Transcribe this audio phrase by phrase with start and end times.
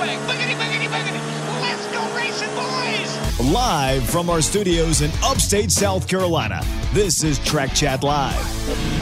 [0.00, 0.18] swing.
[0.20, 1.20] Boogity, boogity, boogity.
[1.60, 3.52] Let's go racing, boys.
[3.52, 6.62] Live from our studios in upstate South Carolina,
[6.92, 8.36] this is Track Chat Live.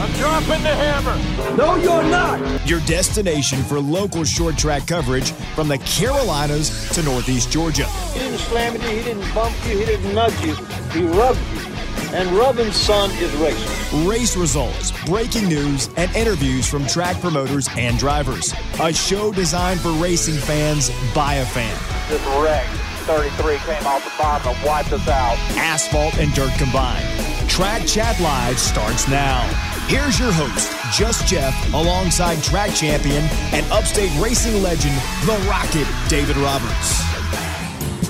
[0.01, 1.55] I'm dropping the hammer.
[1.55, 2.67] No, you're not.
[2.67, 7.85] Your destination for local short track coverage from the Carolinas to Northeast Georgia.
[8.13, 10.55] He didn't slam you, he didn't bump you, he didn't nudge you,
[10.91, 11.69] he rubbed you.
[12.13, 13.78] And rubbing, son, is racing.
[13.91, 18.53] Race results, breaking news, and interviews from track promoters and drivers.
[18.79, 21.75] A show designed for racing fans by a fan.
[22.07, 22.67] This wreck,
[23.07, 25.35] 33 came off the bottom and wiped us out.
[25.57, 27.03] Asphalt and dirt combined.
[27.49, 29.41] Track Chat Live starts now.
[29.87, 36.37] Here's your host, Just Jeff, alongside track champion and upstate racing legend, The Rocket, David
[36.37, 37.01] Roberts.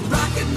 [0.10, 0.49] Rocket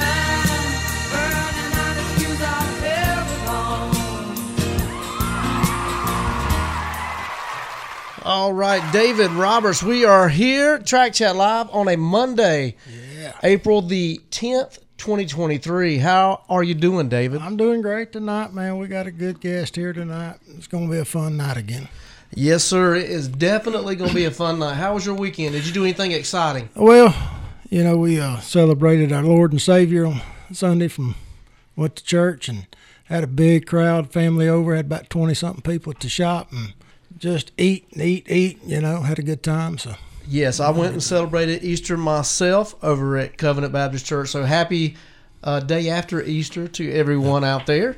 [8.24, 12.76] All right, David Roberts, we are here, Track Chat Live on a Monday,
[13.18, 13.32] Yeah.
[13.42, 15.98] April the 10th, 2023.
[15.98, 17.42] How are you doing, David?
[17.42, 18.78] I'm doing great tonight, man.
[18.78, 20.36] We got a good guest here tonight.
[20.56, 21.88] It's going to be a fun night again.
[22.32, 22.94] Yes, sir.
[22.94, 24.74] It is definitely going to be a fun night.
[24.74, 25.52] How was your weekend?
[25.54, 26.68] Did you do anything exciting?
[26.76, 27.14] Well,
[27.70, 30.20] you know, we uh, celebrated our Lord and Savior on
[30.52, 31.16] Sunday from
[31.74, 32.66] went to church and
[33.06, 36.74] had a big crowd, family over, had about 20 something people at the shop and
[37.22, 39.78] just eat, and eat, eat, you know, had a good time.
[39.78, 39.94] So,
[40.28, 44.30] Yes, I went and celebrated Easter myself over at Covenant Baptist Church.
[44.30, 44.96] So happy
[45.44, 47.96] uh, day after Easter to everyone out there.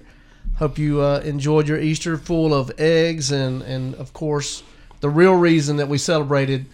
[0.56, 4.62] Hope you uh, enjoyed your Easter full of eggs and, and, of course,
[5.00, 6.66] the real reason that we celebrated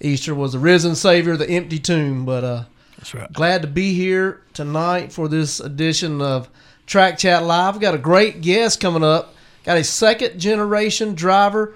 [0.00, 2.24] Easter was the risen Savior, the empty tomb.
[2.24, 2.64] But uh,
[2.96, 3.30] that's right.
[3.32, 6.48] glad to be here tonight for this edition of
[6.86, 7.74] Track Chat Live.
[7.74, 9.34] We've got a great guest coming up.
[9.64, 11.74] Got a second generation driver.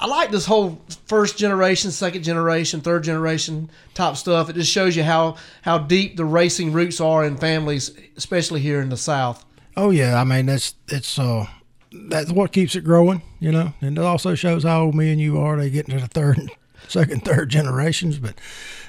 [0.00, 4.48] I, like this whole first generation, second generation, third generation type stuff.
[4.48, 8.80] It just shows you how how deep the racing roots are in families, especially here
[8.80, 9.44] in the South.
[9.76, 10.20] Oh, yeah.
[10.20, 11.46] I mean, that's, it's, uh,
[11.92, 15.20] that's what keeps it growing, you know, and it also shows how old me and
[15.20, 15.56] you are.
[15.56, 16.38] They get into the third,
[16.88, 18.18] second, third generations.
[18.18, 18.34] But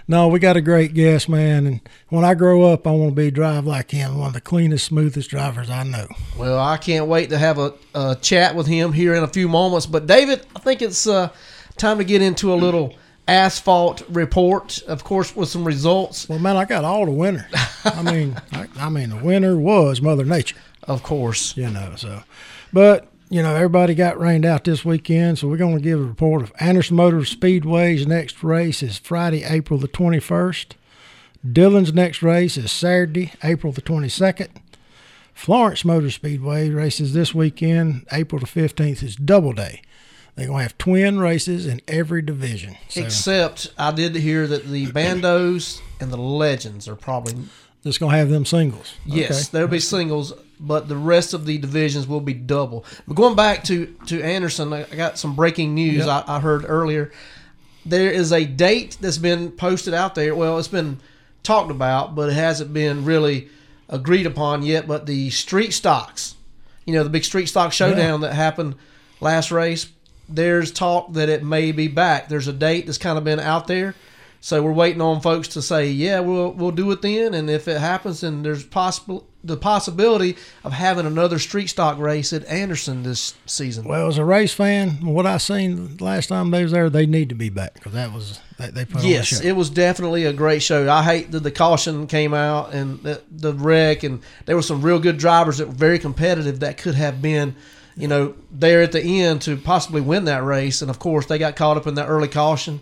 [0.08, 1.66] no, we got a great guest, man.
[1.66, 4.42] And when I grow up, I want to be drive like him, one of the
[4.42, 6.08] cleanest, smoothest drivers I know.
[6.38, 9.48] Well, I can't wait to have a, a chat with him here in a few
[9.48, 9.86] moments.
[9.86, 11.30] But David, I think it's uh,
[11.78, 12.94] time to get into a little
[13.28, 16.30] asphalt report, of course, with some results.
[16.30, 17.48] Well, man, I got all the winner.
[17.84, 21.58] I mean, I, I mean, the winner was Mother Nature, Of course.
[21.58, 21.94] you know.
[21.96, 22.22] So,
[22.72, 26.04] but you know, everybody got rained out this weekend, so we're going to give a
[26.04, 30.76] report of Anderson Motor Speedway's next race is Friday, April the twenty first.
[31.50, 34.50] Dillon's next race is Saturday, April the twenty second.
[35.34, 39.82] Florence Motor Speedway races this weekend, April the fifteenth is Double Day.
[40.36, 42.76] They're going to have twin races in every division.
[42.90, 47.36] So Except I did hear that the bandos and the legends are probably
[47.86, 48.96] it's going to have them singles.
[49.06, 49.50] yes, Okay.
[49.52, 52.86] there'll be singles, but the rest of the divisions will be double.
[53.08, 56.26] But going back to to Anderson, I got some breaking news Yep.
[56.28, 57.12] I, I heard earlier.
[57.86, 60.36] There is a date that's been posted out there.
[60.36, 61.00] Well, it's been
[61.44, 63.50] talked about, but it hasn't been really
[63.90, 64.88] agreed upon yet.
[64.88, 66.36] But the street stocks,
[66.86, 68.76] you know, the big street stock showdown that happened
[69.22, 69.88] last race,
[70.28, 72.28] there's talk that it may be back.
[72.30, 73.96] There's a date that's kind of been out there.
[74.46, 77.68] So we're waiting on folks to say, yeah, we'll we'll do it then, and if
[77.68, 83.02] it happens, then there's possible the possibility of having another street stock race at Anderson
[83.02, 83.88] this season.
[83.88, 87.30] Well, as a race fan, what I seen last time they was there, they need
[87.30, 89.48] to be back because that was they, they put yes, on a show.
[89.50, 90.92] it was definitely a great show.
[90.92, 94.84] I hate that the caution came out and the, the wreck, and there were some
[94.84, 97.56] real good drivers that were very competitive that could have been,
[97.98, 100.82] you know, there at the end to possibly win that race.
[100.82, 102.82] And of course, they got caught up in that early caution.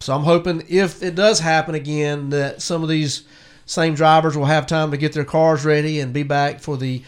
[0.00, 3.24] So I'm hoping if it does happen again, that some of these
[3.66, 7.02] same drivers will have time to get their cars ready and be back for the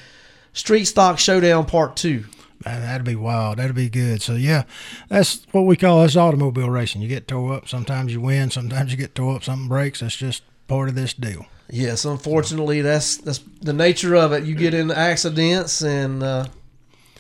[0.53, 2.25] Street Stock Showdown Part Two.
[2.65, 3.59] Man, that'd be wild.
[3.59, 4.23] That'd be good.
[4.23, 4.65] So yeah,
[5.09, 7.03] that's what we call this automobile racing.
[7.03, 7.69] You get tore up.
[7.69, 8.51] Sometimes you win.
[8.51, 9.45] Sometimes you get tore up.
[9.45, 10.01] Something breaks.
[10.01, 11.47] That's just part of this deal.
[11.69, 14.45] Yes, unfortunately, that's that's the nature of it.
[14.45, 16.47] You get into accidents, and uh,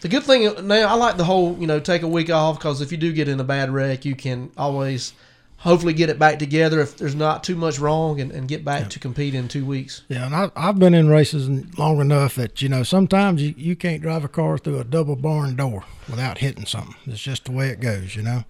[0.02, 2.80] the good thing now, I like the whole you know take a week off because
[2.80, 5.14] if you do get in a bad wreck, you can always
[5.58, 8.90] hopefully get it back together if there's not too much wrong, and, and get back
[8.90, 10.02] to compete in two weeks.
[10.08, 13.76] Yeah, and I, I've been in races long enough that you know sometimes you, you
[13.76, 16.96] can't drive a car through a double barn door without hitting something.
[17.06, 18.44] It's just the way it goes, you know.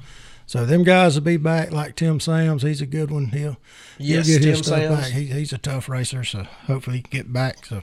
[0.47, 2.63] So them guys will be back like Tim Sams.
[2.63, 3.27] He's a good one.
[3.27, 3.59] He'll
[3.99, 5.01] Yes, he'll get his stuff Sams.
[5.01, 5.13] back.
[5.13, 7.65] He, he's a tough racer, so hopefully he can get back.
[7.67, 7.83] So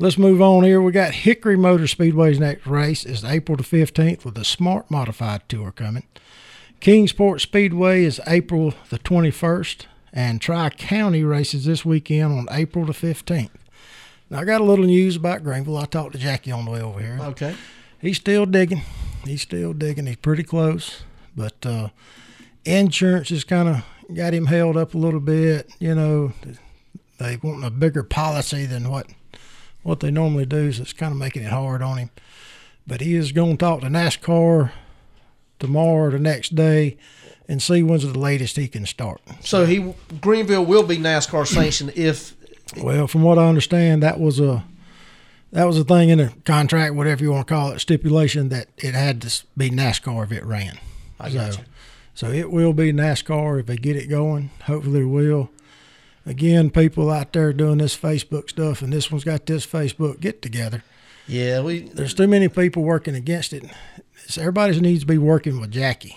[0.00, 0.80] let's move on here.
[0.80, 5.48] We got Hickory Motor Speedway's next race is April the fifteenth with the Smart Modified
[5.48, 6.04] Tour coming.
[6.80, 12.86] Kingsport Speedway is April the twenty first, and Tri County races this weekend on April
[12.86, 13.50] the 15th.
[14.30, 15.76] Now, I got a little news about Greenville.
[15.76, 17.18] I talked to Jackie on the way over here.
[17.20, 17.54] Okay.
[18.00, 18.82] He's still digging.
[19.24, 20.06] He's still digging.
[20.06, 21.02] He's pretty close,
[21.36, 21.88] but uh,
[22.64, 25.70] insurance has kind of got him held up a little bit.
[25.78, 26.32] You know,
[27.18, 29.06] they want a bigger policy than what
[29.82, 32.10] what they normally do, is it's kind of making it hard on him.
[32.86, 34.72] But he is going to talk to NASCAR
[35.58, 36.96] tomorrow or the next day
[37.48, 39.20] and see when's the latest he can start.
[39.40, 42.36] So he Greenville will be NASCAR sanctioned if
[42.76, 44.64] Well, from what I understand, that was a
[45.52, 48.68] that was a thing in the contract, whatever you want to call it, stipulation that
[48.78, 50.78] it had to be NASCAR if it ran.
[51.18, 51.66] I got so, you.
[52.14, 54.50] so it will be NASCAR if they get it going.
[54.64, 55.50] Hopefully, it will.
[56.30, 60.40] Again, people out there doing this Facebook stuff, and this one's got this Facebook get
[60.40, 60.84] together.
[61.26, 63.64] Yeah, we There's too many people working against it.
[64.28, 66.16] So everybody needs to be working with Jackie,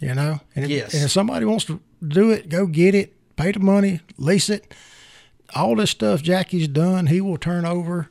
[0.00, 0.40] you know.
[0.54, 0.92] And if, Yes.
[0.92, 4.74] and if somebody wants to do it, go get it, pay the money, lease it.
[5.54, 8.10] All this stuff Jackie's done, he will turn over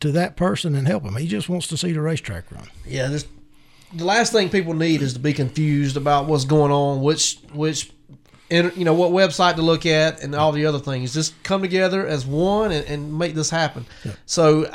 [0.00, 1.16] to that person and help him.
[1.16, 2.68] He just wants to see the racetrack run.
[2.86, 3.26] yeah, this
[3.92, 7.90] the last thing people need is to be confused about what's going on, which which
[8.76, 11.12] you know what website to look at and all the other things.
[11.14, 13.86] Just come together as one and, and make this happen.
[14.26, 14.70] So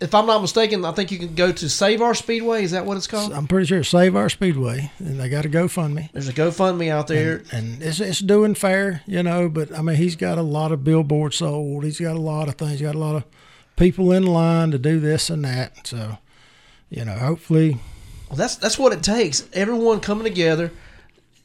[0.00, 2.62] if I'm not mistaken, I think you can go to Save Our Speedway.
[2.62, 3.32] Is that what it's called?
[3.32, 6.12] I'm pretty sure Save Our Speedway, and they got a GoFundMe.
[6.12, 7.42] There's a GoFundMe out there.
[7.50, 9.48] and it's, it's doing fair, you know.
[9.48, 11.82] But I mean, he's got a lot of billboards sold.
[11.84, 12.72] He's got a lot of things.
[12.72, 13.24] He's got a lot of
[13.76, 15.88] people in line to do this and that.
[15.88, 16.18] So,
[16.90, 17.78] you know, hopefully,
[18.28, 19.48] Well, that's that's what it takes.
[19.52, 20.70] Everyone coming together.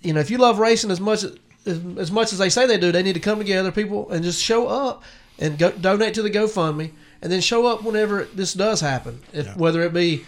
[0.03, 2.77] You know, if you love racing as much as as much as they say they
[2.77, 5.03] do, they need to come together, people, and just show up
[5.39, 9.21] and go donate to the GoFundMe, and then show up whenever this does happen.
[9.31, 10.25] If whether it be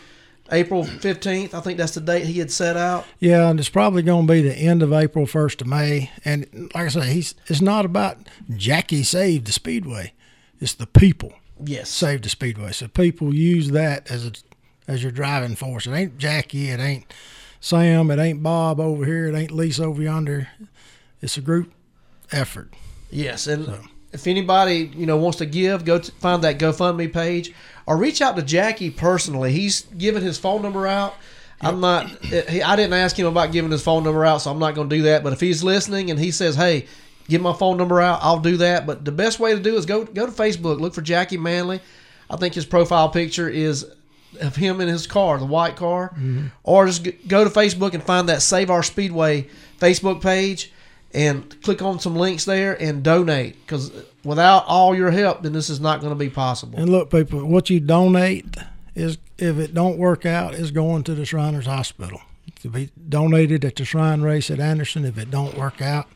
[0.51, 3.05] April fifteenth, I think that's the date he had set out.
[3.19, 6.11] yeah, and it's probably going to be the end of April, first of May.
[6.23, 8.17] And like I say, he's it's not about
[8.55, 10.13] Jackie saved the speedway;
[10.59, 11.33] it's the people
[11.63, 12.71] Yes, saved the speedway.
[12.71, 14.31] So people use that as a
[14.87, 15.87] as your driving force.
[15.87, 17.11] It ain't Jackie, it ain't
[17.59, 20.49] Sam, it ain't Bob over here, it ain't Lisa over yonder.
[21.25, 21.71] It's a group
[22.31, 22.71] effort.
[23.09, 23.67] yes, and
[24.13, 27.51] if anybody you know wants to give, go to, find that GoFundMe page
[27.87, 29.51] or reach out to Jackie personally.
[29.51, 31.15] He's given his phone number out.
[31.61, 32.05] I'm not.
[32.31, 34.75] Eh, he, I didn't ask him about giving his phone number out, so I'm not
[34.75, 35.23] going to do that.
[35.23, 36.85] But if he's listening and he says, "Hey,
[37.27, 38.85] give my phone number out," I'll do that.
[38.85, 41.81] But the best way to do is go go to Facebook, look for Jackie Manley.
[42.29, 43.83] I think his profile picture is
[44.39, 46.47] of him in his car, the white car, mm-hmm.
[46.63, 49.47] or just go to Facebook and find that Save Our Speedway
[49.79, 50.71] Facebook page
[51.15, 53.55] and click on some links there and donate.
[53.65, 53.91] Because
[54.23, 56.77] without all your help, then this is not going to be possible.
[56.77, 58.45] And look, people, what you donate
[58.95, 62.21] is, if it don't work out, is going to the Shriners Hospital
[62.61, 65.05] to be donated at the Shrine Race at Anderson.
[65.05, 66.07] If it don't work out,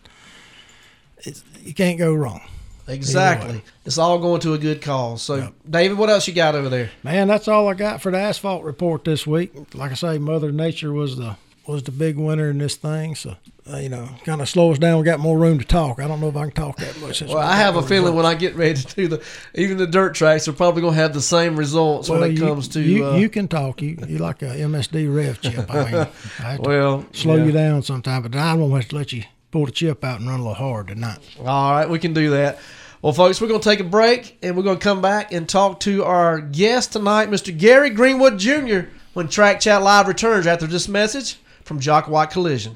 [1.19, 2.41] it's, you can't go wrong.
[2.85, 3.61] Exactly.
[3.85, 5.21] It's all going to a good cause.
[5.21, 6.89] So, David, what else you got over there?
[7.03, 9.53] Man, that's all I got for the asphalt report this week.
[9.75, 11.37] Like I say, Mother Nature was the
[11.69, 13.15] was the big winner in this thing.
[13.15, 13.35] So,
[13.71, 14.97] uh, you know, kind of slow us down.
[14.99, 15.99] We got more room to talk.
[15.99, 17.21] I don't know if I can talk that much.
[17.21, 18.25] Well, I have a feeling when.
[18.25, 19.23] I get ready to do the
[19.55, 22.37] even the dirt tracks are probably going to have the same results Well, when it
[22.37, 22.81] you, comes to.
[22.81, 23.81] you, uh, you can talk.
[23.81, 25.73] You you like a MSD rev chip.
[25.73, 26.07] I mean,
[26.39, 27.45] I well, slow yeah.
[27.45, 30.29] you down sometime, but I won't have to let you pull the chip out and
[30.29, 31.19] run a little hard tonight.
[31.39, 32.59] All right, we can do that.
[33.01, 35.47] Well, folks, we're going to take a break and we're going to come back and
[35.47, 37.57] talk to our guest tonight, Mr.
[37.57, 41.37] Gary Greenwood Jr., when Track Chat Live returns after this message
[41.69, 42.75] from Jock White Collision.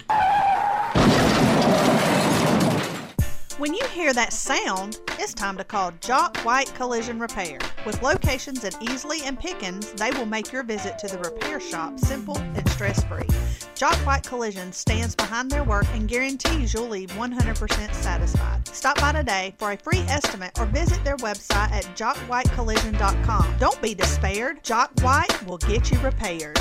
[3.57, 7.57] When you hear that sound, it's time to call Jock White Collision Repair.
[7.87, 11.97] With locations in Easley and Pickens, they will make your visit to the repair shop
[11.97, 13.25] simple and stress free.
[13.73, 18.67] Jock White Collision stands behind their work and guarantees you'll leave 100% satisfied.
[18.67, 23.55] Stop by today for a free estimate or visit their website at jockwhitecollision.com.
[23.57, 24.63] Don't be despaired.
[24.63, 26.59] Jock White will get you repaired.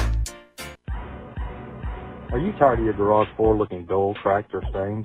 [2.33, 5.05] Are you tired of your garage floor looking dull, cracked, or stained?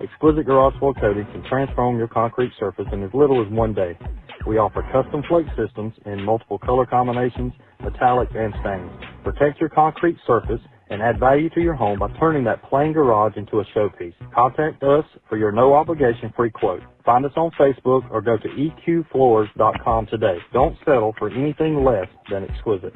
[0.00, 3.98] Exquisite Garage Floor Coating can transform your concrete surface in as little as one day.
[4.46, 8.92] We offer custom flake systems in multiple color combinations, metallics, and stains.
[9.24, 13.36] Protect your concrete surface and add value to your home by turning that plain garage
[13.36, 14.14] into a showpiece.
[14.32, 16.82] Contact us for your no obligation free quote.
[17.04, 20.38] Find us on Facebook or go to eqfloors.com today.
[20.52, 22.94] Don't settle for anything less than exquisite.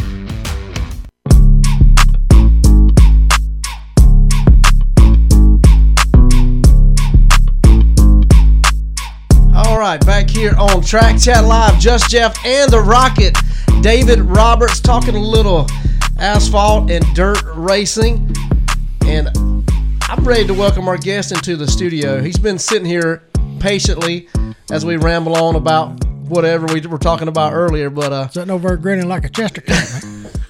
[9.54, 13.36] All right, back here on Track Chat Live, Just Jeff and the Rocket.
[13.80, 15.66] David Roberts talking a little
[16.18, 18.34] asphalt and dirt racing.
[19.04, 19.28] And
[20.02, 22.22] I'm ready to welcome our guest into the studio.
[22.22, 23.22] He's been sitting here
[23.60, 24.28] patiently
[24.70, 27.90] as we ramble on about whatever we were talking about earlier.
[27.90, 30.04] But uh, Sitting over there grinning like a Chester cat.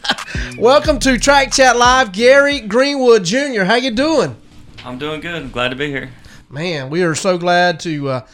[0.59, 3.65] welcome to Track Chat Live, Gary Greenwood Jr.
[3.65, 4.37] How you doing?
[4.85, 5.35] I'm doing good.
[5.35, 6.11] I'm glad to be here.
[6.49, 8.27] Man, we are so glad to uh,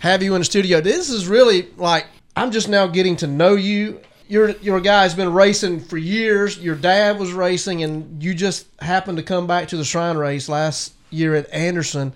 [0.00, 0.80] have you in the studio.
[0.80, 4.00] This is really like I'm just now getting to know you.
[4.30, 6.56] You're you're guy who's been racing for years.
[6.56, 10.48] Your dad was racing, and you just happened to come back to the Shrine race
[10.48, 12.12] last year at Anderson.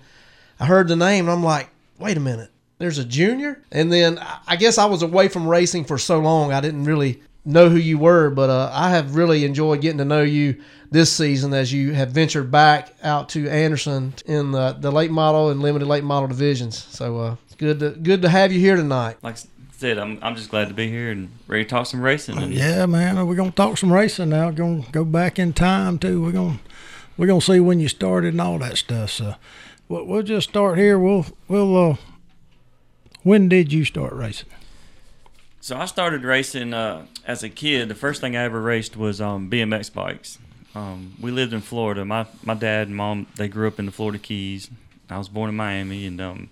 [0.57, 1.69] I heard the name, and I'm like,
[1.99, 3.61] wait a minute, there's a junior.
[3.69, 4.17] And then
[4.47, 7.75] I- guess I was away from racing for so long, I didn't really know who
[7.75, 8.29] you were.
[8.29, 12.11] But uh, I have really enjoyed getting to know you this season as you have
[12.11, 16.77] ventured back out to Anderson in the, the late model and limited late model divisions.
[16.77, 19.17] So uh, it's good to good to have you here tonight.
[19.21, 19.35] Like
[19.93, 22.37] I'm, I'm just glad to be here and ready to talk some racing.
[22.37, 23.25] And yeah, man.
[23.27, 24.51] We're gonna talk some racing now.
[24.51, 26.21] Gonna go back in time too.
[26.21, 26.59] We're gonna
[27.17, 29.11] we're gonna see when you started and all that stuff.
[29.11, 29.35] So
[29.87, 30.99] we'll, we'll just start here.
[30.99, 31.91] We'll we'll.
[31.91, 31.95] Uh,
[33.23, 34.49] when did you start racing?
[35.61, 37.89] So I started racing uh, as a kid.
[37.89, 40.37] The first thing I ever raced was um, BMX bikes.
[40.75, 42.05] Um, we lived in Florida.
[42.05, 44.69] My my dad and mom they grew up in the Florida Keys.
[45.09, 46.49] I was born in Miami, and um,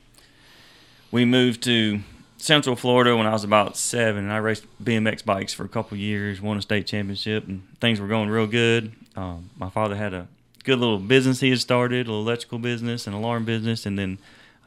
[1.12, 2.00] we moved to
[2.44, 4.26] Central Florida when I was about seven.
[4.26, 8.02] And I raced BMX bikes for a couple years, won a state championship, and things
[8.02, 8.92] were going real good.
[9.16, 10.28] Um, my father had a
[10.66, 14.18] good little business he had started, a little electrical business, an alarm business, and then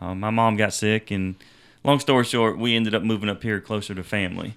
[0.01, 1.35] um, my mom got sick and
[1.85, 4.55] long story short, we ended up moving up here closer to family.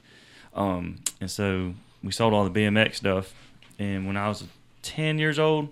[0.54, 3.34] Um, and so we sold all the BMX stuff.
[3.78, 4.46] And when I was
[4.84, 5.68] 10 years old,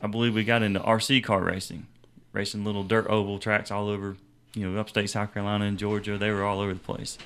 [0.00, 1.86] I believe we got into RC car racing,
[2.32, 4.16] racing little dirt oval tracks all over,
[4.56, 6.18] you know, upstate South Carolina and Georgia.
[6.18, 7.18] They were all over the place.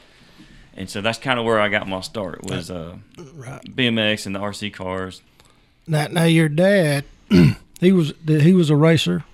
[0.77, 4.41] And so that's kind of where I got my start was uh, BMX and the
[4.41, 5.23] RC cars.
[5.87, 7.05] Now, now your dad,
[7.81, 9.25] he was he was a racer.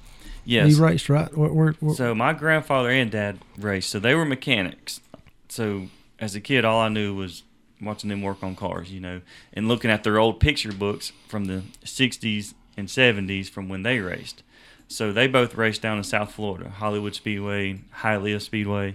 [0.44, 0.76] Yes.
[0.76, 1.36] He raced right.
[1.36, 5.00] Where, where, where- So my grandfather and dad raced, so they were mechanics.
[5.48, 5.88] So
[6.20, 7.42] as a kid, all I knew was
[7.82, 9.20] watching them work on cars, you know,
[9.52, 13.98] and looking at their old picture books from the '60s and '70s from when they
[13.98, 14.42] raced.
[14.88, 18.94] So they both raced down in South Florida, Hollywood Speedway, Hialeah Speedway.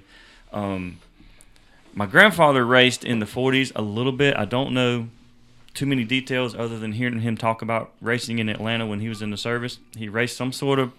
[0.54, 1.00] Um,
[1.94, 4.36] my grandfather raced in the 40s a little bit.
[4.38, 5.10] I don't know
[5.74, 9.22] too many details other than hearing him talk about racing in Atlanta when he was
[9.22, 9.80] in the service.
[9.98, 10.92] He raced some sort of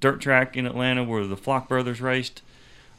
[0.00, 2.42] dirt track in Atlanta where the Flock brothers raced.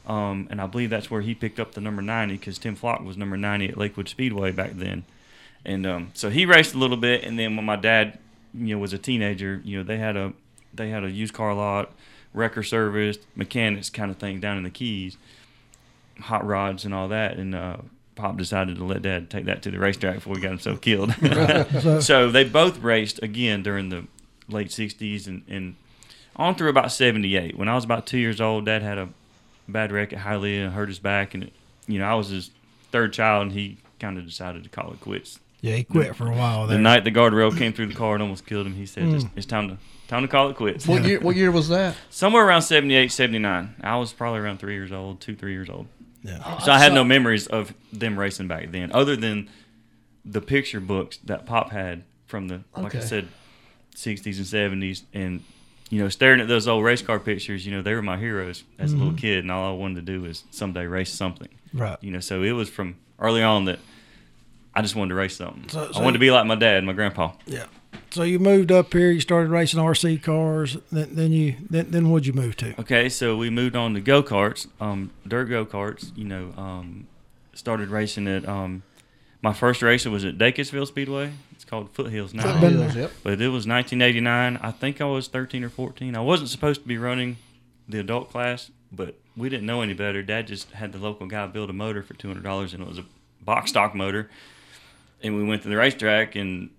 [0.06, 3.02] Um, and I believe that's where he picked up the number 90 because Tim Flock
[3.02, 5.04] was number 90 at Lakewood Speedway back then.
[5.64, 7.24] And um, so he raced a little bit.
[7.24, 8.18] And then when my dad,
[8.54, 10.32] you know, was a teenager, you know, they had a
[10.78, 11.92] they had a used car lot,
[12.32, 15.18] wrecker service, mechanics kind of thing down in the Keys,
[16.20, 17.36] hot rods and all that.
[17.36, 17.76] And uh,
[18.16, 21.14] Pop decided to let Dad take that to the racetrack before he got himself killed.
[22.02, 24.06] So- they both raced again during the
[24.48, 25.74] late 60s and, and
[26.36, 27.56] on through about 78.
[27.58, 29.08] When I was about two years old, Dad had a
[29.68, 31.34] bad wreck at Hialeah and hurt his back.
[31.34, 31.50] And,
[31.86, 32.50] you know, I was his
[32.90, 35.40] third child, and he kind of decided to call it quits.
[35.60, 38.22] Yeah, he quit for a while The night the guardrail came through the car and
[38.22, 39.30] almost killed him, he said, it's, Mm.
[39.34, 39.76] it's time to
[40.08, 40.86] time to call it quits.
[40.88, 41.20] What year?
[41.20, 41.94] What year was that?
[42.10, 43.76] Somewhere around 78, 79.
[43.82, 45.86] I was probably around three years old, two, three years old.
[46.24, 46.58] Yeah.
[46.58, 49.48] So I had So- no memories of them racing back then, other than
[50.24, 53.28] the picture books that Pop had from the, like I said,
[53.94, 55.02] 60s and 70s.
[55.14, 55.42] And,
[55.90, 58.64] you know, staring at those old race car pictures, you know, they were my heroes
[58.78, 59.18] as a little Mhm.
[59.18, 59.38] kid.
[59.38, 61.48] And all I wanted to do was someday race something.
[61.72, 61.96] Right.
[62.02, 63.78] You know, so it was from early on that
[64.74, 65.68] I just wanted to race something.
[65.68, 67.32] So- I wanted to be like my dad, my grandpa.
[67.46, 67.64] Yeah.
[68.10, 69.10] So you moved up here.
[69.10, 70.76] You started racing RC cars.
[70.90, 72.78] Then, then you then, then what'd you move to?
[72.80, 76.16] Okay, so we moved on to go karts, um, dirt go karts.
[76.16, 77.06] You know, um,
[77.52, 78.82] started racing at um,
[79.42, 81.32] my first race was at Dacusville Speedway.
[81.52, 82.58] It's called Foothills now.
[82.60, 83.12] Foothills, yep.
[83.22, 84.56] But it was 1989.
[84.56, 86.16] I think I was 13 or 14.
[86.16, 87.36] I wasn't supposed to be running
[87.88, 90.22] the adult class, but we didn't know any better.
[90.22, 93.04] Dad just had the local guy build a motor for $200, and it was a
[93.42, 94.30] box stock motor.
[95.22, 96.70] And we went to the racetrack, and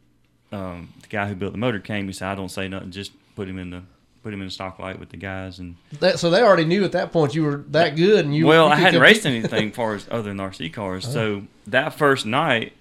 [0.52, 2.08] um, the guy who built the motor came.
[2.08, 2.92] He said, "I don't say nothing.
[2.92, 3.84] Just put him in the
[4.24, 6.84] put him in the stock light with the guys." And That, so they already knew
[6.84, 8.48] at that point you were that good, and you.
[8.48, 11.06] well, you I hadn't raced anything far as other than RC cars.
[11.08, 11.12] Oh.
[11.12, 12.74] So that first night,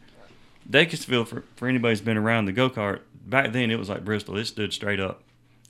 [0.68, 4.04] Dacusville, for, for anybody who's been around the go kart, back then it was like
[4.04, 4.36] Bristol.
[4.36, 5.22] It stood straight up.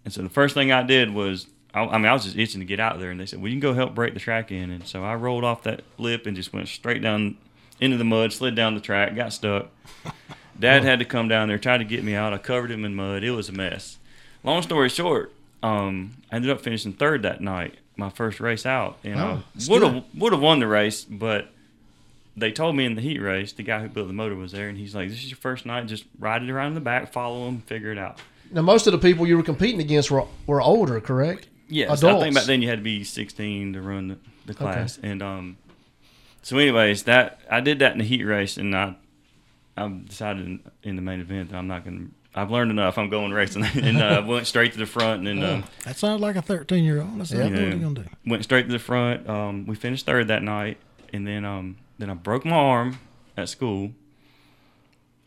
[0.05, 2.61] And so the first thing I did was, I, I mean, I was just itching
[2.61, 3.11] to get out there.
[3.11, 4.71] And they said, well, you can go help break the track in.
[4.71, 7.37] And so I rolled off that lip and just went straight down
[7.81, 9.69] into the mud, slid down the track, got stuck.
[10.61, 12.33] Dad had to come down there, try to get me out.
[12.33, 13.23] I covered him in mud.
[13.23, 13.99] It was a mess.
[14.45, 18.99] Long story short, um, I ended up finishing third that night, my first race out,
[19.05, 21.49] and Oh, I would have would have won the race, but
[22.37, 24.69] they told me in the heat race, the guy who built the motor was there,
[24.69, 25.87] and he's like, "This is your first night.
[25.87, 28.19] Just ride it around in the back, follow him, figure it out."
[28.53, 31.49] Now, most of the people you were competing against were were older, correct?
[31.69, 32.23] Yes, adults.
[32.23, 35.21] I think back then you had to be 16 to run the, the class, and
[35.23, 35.57] um,
[36.43, 38.95] so anyways, that I did that in the heat race, and I
[39.79, 41.99] I decided in, in the main event that I'm not going.
[42.09, 42.99] to I've learned enough.
[42.99, 46.21] I'm going racing, and uh, went straight to the front, and then um, That sounds
[46.21, 47.19] like a 13 year old.
[47.19, 48.05] That's not what you gonna do.
[48.27, 49.29] went straight to the front.
[49.29, 50.77] Um, we finished third that night,
[51.13, 52.99] and then um, then I broke my arm
[53.37, 53.93] at school,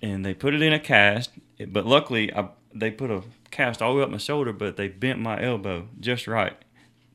[0.01, 1.31] and they put it in a cast.
[1.67, 4.87] But luckily, I, they put a cast all the way up my shoulder, but they
[4.87, 6.55] bent my elbow just right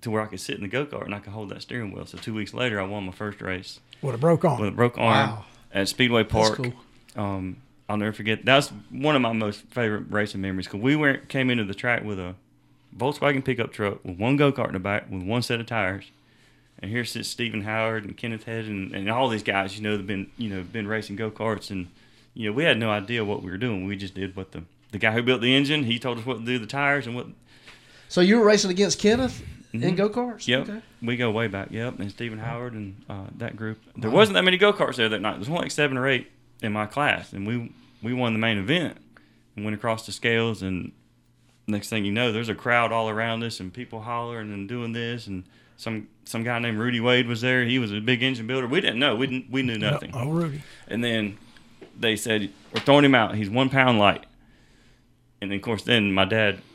[0.02, 1.92] to where I could sit in the go kart and I could hold that steering
[1.92, 2.06] wheel.
[2.06, 4.60] So two weeks later, I won my first race With a broke arm.
[4.60, 5.44] with a broke arm Wow.
[5.72, 6.56] at Speedway That's Park.
[6.56, 6.74] cool.
[7.16, 7.56] Um,
[7.88, 8.44] I'll never forget.
[8.44, 12.02] That's one of my most favorite racing memories because we went came into the track
[12.04, 12.34] with a
[12.96, 16.10] Volkswagen pickup truck with one go kart in the back with one set of tires.
[16.78, 19.92] And here sits Stephen Howard and Kenneth Head and, and all these guys, you know,
[19.92, 21.88] that have been you know been racing go karts and
[22.34, 23.86] you know we had no idea what we were doing.
[23.86, 26.38] We just did what the the guy who built the engine he told us what
[26.38, 27.26] to do the tires and what.
[28.08, 30.44] So you were racing against Kenneth in go karts.
[30.46, 30.50] Mm-hmm.
[30.50, 30.80] Yep, Okay.
[31.02, 31.68] we go way back.
[31.70, 33.78] Yep, and Stephen Howard and uh, that group.
[33.96, 35.32] There wasn't that many go karts there that night.
[35.32, 36.30] There was only like seven or eight
[36.62, 38.98] in my class, and we we won the main event
[39.54, 40.62] and went across the scales.
[40.62, 40.92] And
[41.66, 44.92] next thing you know, there's a crowd all around us and people hollering and doing
[44.92, 45.26] this.
[45.26, 45.44] And
[45.76, 47.64] some some guy named Rudy Wade was there.
[47.64, 48.66] He was a big engine builder.
[48.66, 49.16] We didn't know.
[49.16, 50.10] We didn't, we knew nothing.
[50.14, 50.62] Oh, Rudy.
[50.88, 51.38] And then
[51.98, 53.34] they said we're throwing him out.
[53.34, 54.24] He's one pound light.
[55.40, 56.60] And then, of course, then my dad.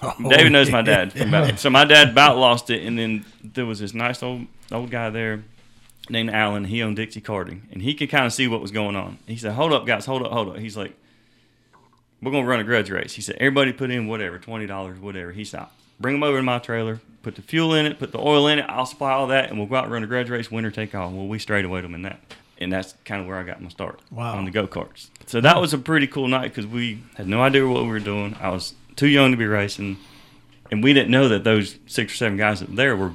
[0.00, 1.58] Oh, David knows my dad.
[1.58, 5.10] So my dad about lost it, and then there was this nice old old guy
[5.10, 5.42] there
[6.10, 6.64] named Alan.
[6.64, 9.18] He owned Dixie Karting, and he could kind of see what was going on.
[9.26, 10.94] He said, "Hold up, guys, hold up, hold up." He's like,
[12.22, 15.32] "We're gonna run a grudge race." He said, "Everybody put in whatever, twenty dollars, whatever."
[15.32, 15.66] He said,
[16.00, 18.58] "Bring them over to my trailer, put the fuel in it, put the oil in
[18.58, 18.66] it.
[18.68, 20.50] I'll supply all that, and we'll go out and run a grudge race.
[20.50, 22.18] Winner take all." Well, we straight away them in that,
[22.58, 24.36] and that's kind of where I got my start Wow.
[24.36, 25.08] on the go karts.
[25.26, 28.00] So that was a pretty cool night because we had no idea what we were
[28.00, 28.34] doing.
[28.40, 29.98] I was too young to be racing,
[30.70, 33.12] and we didn't know that those six or seven guys that were there were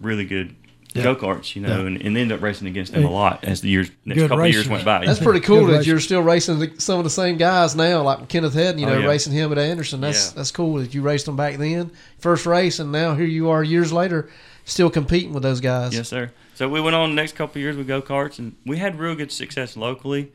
[0.00, 0.54] really good
[0.94, 1.02] Yeah.
[1.02, 1.86] go karts, you know, Yeah.
[1.86, 4.44] and, and end up racing against them a lot as the years next Good couple
[4.44, 5.04] of years went by.
[5.04, 5.86] That's pretty cool Good that race.
[5.88, 8.90] you're still racing the, some of the same guys now, like Kenneth Head, you Oh,
[8.90, 9.06] know, yeah.
[9.08, 10.00] racing him at Anderson.
[10.00, 10.36] That's Yeah.
[10.36, 13.64] that's cool that you raced them back then, first race, and now here you are
[13.64, 14.28] years later,
[14.64, 15.94] still competing with those guys.
[15.94, 16.30] Yes, sir.
[16.54, 18.96] So we went on the next couple of years with go karts, and we had
[18.98, 20.30] real good success locally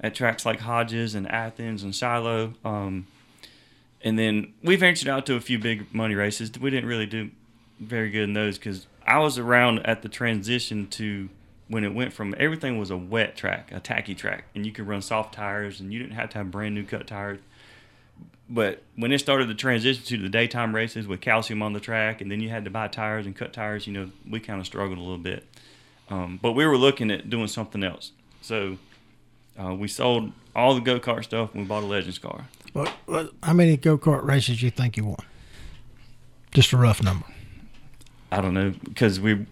[0.00, 2.54] at tracks like Hodges and Athens and Shiloh.
[2.64, 3.06] Um,
[4.02, 6.50] and then we ventured out to a few big money races.
[6.58, 7.30] We didn't really do
[7.78, 11.28] very good in those because I was around at the transition to
[11.66, 14.86] when it went from everything was a wet track, a tacky track, and you could
[14.86, 17.40] run soft tires, and you didn't have to have brand new cut tires.
[18.48, 22.20] But when it started the transition to the daytime races with calcium on the track,
[22.20, 24.66] and then you had to buy tires and cut tires, you know, we kind of
[24.66, 25.44] struggled a little bit.
[26.08, 28.12] Um, but we were looking at doing something else.
[28.42, 28.78] So
[29.60, 32.46] uh, we sold all the go kart stuff and we bought a Legends car.
[32.74, 32.92] What,
[33.42, 35.24] how many go kart races do you think you won?
[36.52, 37.26] Just a rough number.
[38.32, 39.46] I don't know because we a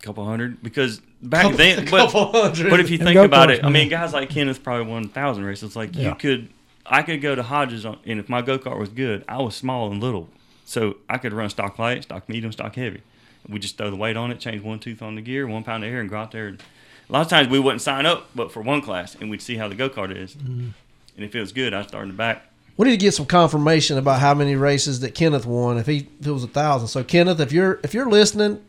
[0.00, 1.86] couple hundred because back Couple- then.
[1.86, 2.70] a But, hundred.
[2.70, 5.76] but if you think about it, I mean, guys like Kenneth probably won thousand races.
[5.76, 6.10] Like Yeah.
[6.10, 6.48] you could,
[6.86, 9.54] I could go to Hodges on, and if my go kart was good, I was
[9.54, 10.28] small and little,
[10.64, 13.02] so I could run stock light, stock medium, stock heavy.
[13.48, 15.84] We just throw the weight on it, change one tooth on the gear, one pound
[15.84, 16.46] of air, and go out there.
[16.48, 16.62] And
[17.08, 19.56] a lot of times we wouldn't sign up, but for one class, and we'd see
[19.56, 20.34] how the go kart is.
[20.34, 20.68] Mm-hmm.
[21.16, 22.44] And if it was good, I'd start in the back.
[22.76, 25.78] We need to get some confirmation about how many races that Kenneth won.
[25.78, 28.62] If he if it was a thousand, so Kenneth, if you're if you're listening,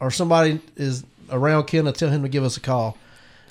[0.00, 2.96] or somebody is around Kenneth, tell him to give us a call.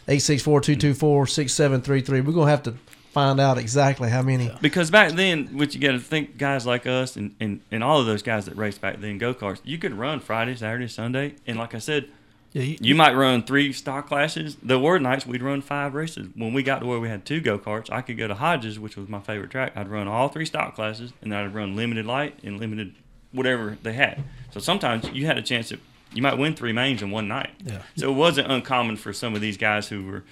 [0.07, 2.25] 864-224-6733.
[2.25, 2.73] We're gonna have to
[3.11, 4.51] find out exactly how many.
[4.61, 7.99] Because back then, what you got to think, guys like us and, and, and all
[7.99, 11.35] of those guys that raced back then, go karts, you could run Friday, Saturday, Sunday,
[11.45, 12.07] and like I said,
[12.53, 14.57] Yeah, you, you- might run three stock classes.
[14.61, 16.27] There were nights we'd run five races.
[16.35, 18.79] When we got to where we had two go karts, I could go to Hodges,
[18.79, 19.73] which was my favorite track.
[19.75, 22.93] I'd run all three stock classes, and then I'd run limited light and limited
[23.31, 24.23] whatever they had.
[24.51, 25.79] So sometimes you had a chance that
[26.13, 27.51] you might win three mains in one night.
[27.63, 27.83] Yeah.
[27.95, 30.23] So it wasn't uncommon for some of these guys who were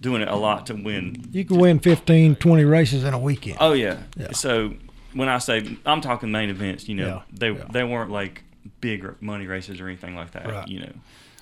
[0.00, 3.58] doing it a lot to win You can win 15, 20 races in a weekend.
[3.60, 3.98] Oh yeah.
[4.16, 4.32] Yeah.
[4.32, 4.74] So
[5.12, 7.64] when I say I'm talking main events, you know, Yeah, they yeah.
[7.70, 8.42] they weren't like
[8.80, 10.46] big money races or anything like that.
[10.48, 10.66] Right.
[10.68, 10.92] You know.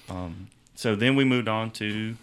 [0.08, 2.16] Um, so then we moved on to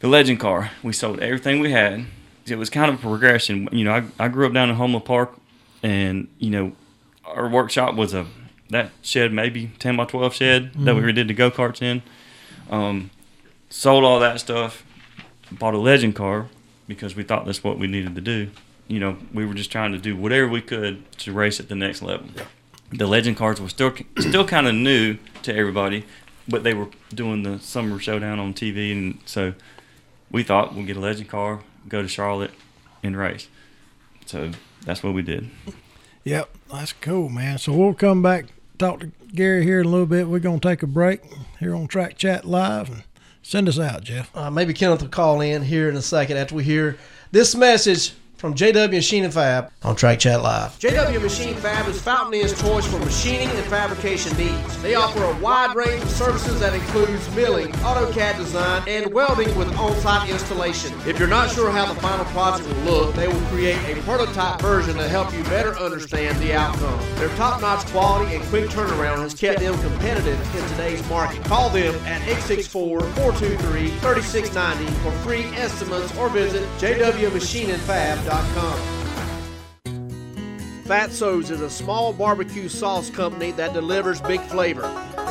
[0.00, 0.70] the legend car.
[0.82, 2.06] We sold everything we had.
[2.46, 3.68] It was kind of a progression.
[3.72, 5.34] You know, I, I grew up down in Homeland Park,
[5.82, 6.72] and you know,
[7.24, 8.26] our workshop was a
[8.70, 12.02] that shed maybe ten by twelve shed that we did the go karts in.
[12.70, 13.10] Um,
[13.68, 14.84] sold all that stuff,
[15.50, 16.48] bought a legend car
[16.86, 18.50] because we thought that's what we needed to do.
[18.88, 21.76] You know, we were just trying to do whatever we could to race at the
[21.76, 22.26] next level.
[22.92, 26.04] The legend cars were still still kind of new to everybody,
[26.48, 29.54] but they were doing the summer showdown on TV, and so
[30.30, 32.52] we thought we'll get a legend car, go to Charlotte,
[33.02, 33.48] and race.
[34.26, 34.52] So
[34.84, 35.50] that's what we did.
[36.24, 37.58] Yep, that's cool, man.
[37.58, 38.46] So we'll come back,
[38.78, 40.28] talk to Gary here in a little bit.
[40.28, 41.22] We're going to take a break
[41.58, 43.02] here on Track Chat Live and
[43.42, 44.34] send us out, Jeff.
[44.36, 46.98] Uh, maybe Kenneth will call in here in a second after we hear
[47.32, 50.70] this message from JW Machine and Fab on Track Chat Live.
[50.78, 54.82] JW Machine Fab is Fountain Inn's choice for machining and fabrication needs.
[54.82, 59.70] They offer a wide range of services that includes milling, AutoCAD design, and welding with
[59.76, 60.94] on-site installation.
[61.06, 64.62] If you're not sure how the final project will look, they will create a prototype
[64.62, 66.98] version to help you better understand the outcome.
[67.16, 71.44] Their top-notch quality and quick turnaround has kept them competitive in today's market.
[71.44, 76.66] Call them at 864-423-3690 for free estimates or visit
[78.30, 79.00] jwmachineandfab.com.
[80.84, 84.82] Fatso's is a small barbecue sauce company that delivers big flavor.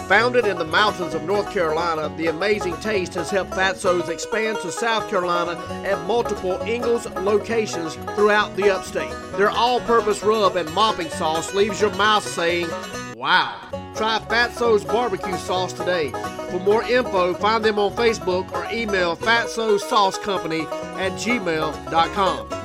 [0.08, 4.72] Founded in the mountains of North Carolina, the amazing taste has helped Fatso's expand to
[4.72, 9.12] South Carolina at multiple Ingles locations throughout the upstate.
[9.34, 12.70] Their all-purpose rub and mopping sauce leaves your mouth saying,
[13.16, 13.60] Wow!
[13.96, 16.12] Try Fatso's barbecue sauce today.
[16.52, 22.59] For more info, find them on Facebook or email Fatso's Sauce Company at gmail.com.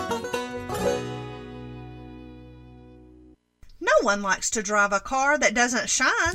[4.05, 6.35] one likes to drive a car that doesn't shine.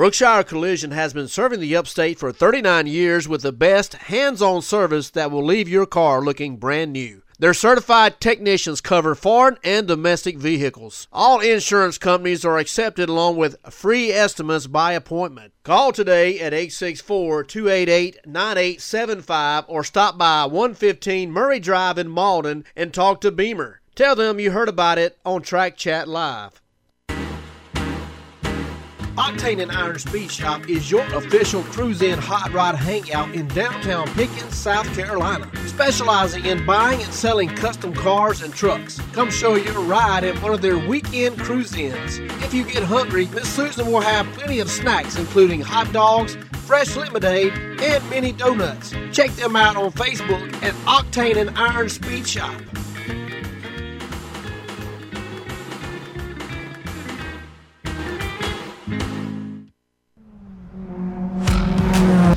[0.00, 4.62] Brookshire Collision has been serving the upstate for 39 years with the best hands on
[4.62, 7.20] service that will leave your car looking brand new.
[7.38, 11.06] Their certified technicians cover foreign and domestic vehicles.
[11.12, 15.52] All insurance companies are accepted along with free estimates by appointment.
[15.64, 22.94] Call today at 864 288 9875 or stop by 115 Murray Drive in Mauldin and
[22.94, 23.82] talk to Beamer.
[23.94, 26.59] Tell them you heard about it on Track Chat Live.
[29.20, 34.06] Octane and Iron Speed Shop is your official cruise in hot rod hangout in downtown
[34.14, 38.98] Pickens, South Carolina, specializing in buying and selling custom cars and trucks.
[39.12, 42.18] Come show your ride at one of their weekend cruise ins.
[42.42, 46.96] If you get hungry, Miss Susan will have plenty of snacks, including hot dogs, fresh
[46.96, 48.94] lemonade, and mini donuts.
[49.12, 52.54] Check them out on Facebook at Octane and Iron Speed Shop.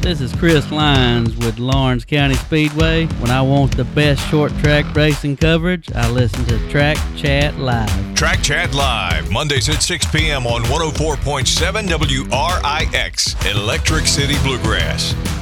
[0.04, 3.06] This is Chris Lyons with Laurens County Speedway.
[3.22, 8.14] When I want the best short track racing coverage, I listen to Track Chat Live.
[8.14, 10.46] Track Chat Live, Mondays at 6 p.m.
[10.46, 15.33] on 104.7 WRIX, Electric City Bluegrass.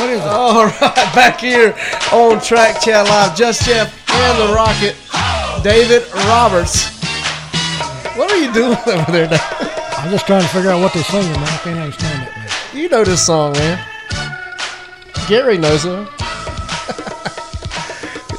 [0.00, 0.26] What is it?
[0.26, 1.76] All right, back here
[2.10, 4.96] on Track Chat Live, Just Jeff and the Rocket,
[5.62, 6.88] David Roberts.
[8.16, 9.40] What are you doing over there, Dave?
[9.98, 11.42] I'm just trying to figure out what they're singing, man.
[11.42, 12.48] I can't understand it, man.
[12.72, 13.86] You know this song, man.
[15.28, 16.08] Gary knows it.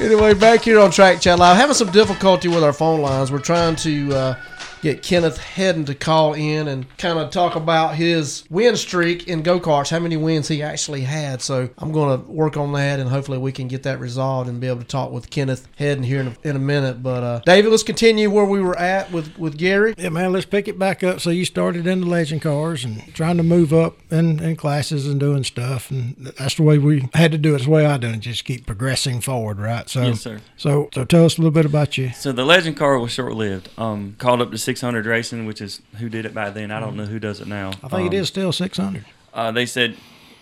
[0.00, 3.30] anyway, back here on Track Chat Live, having some difficulty with our phone lines.
[3.30, 4.34] We're trying to uh,
[4.82, 9.42] get Kenneth Hedden to call in and kind of talk about his win streak in
[9.42, 11.40] go karts, how many wins he actually had.
[11.40, 14.60] So I'm going to work on that, and hopefully we can get that resolved and
[14.60, 17.02] be able to talk with Kenneth Hedden here in a, in a minute.
[17.02, 19.94] But uh, David, let's continue where we were at with with Gary.
[19.96, 21.20] Yeah, man, let's pick it back up.
[21.20, 25.06] So you started in the legend cars and trying to move up in, in classes
[25.06, 27.56] and doing stuff, and that's the way we had to do it.
[27.56, 28.20] It's the way I done it.
[28.20, 29.88] Just keep progressing forward, right?
[29.88, 30.40] So, Yes, sir.
[30.56, 32.10] So, so tell us a little bit about you.
[32.10, 33.68] So the legend car was short lived.
[33.78, 36.70] Um, called up to 600 Racing, which is who did it back then.
[36.70, 37.72] I don't know who does it now.
[37.82, 39.04] I think it Um, is still six hundred.
[39.34, 39.96] Uh, they said,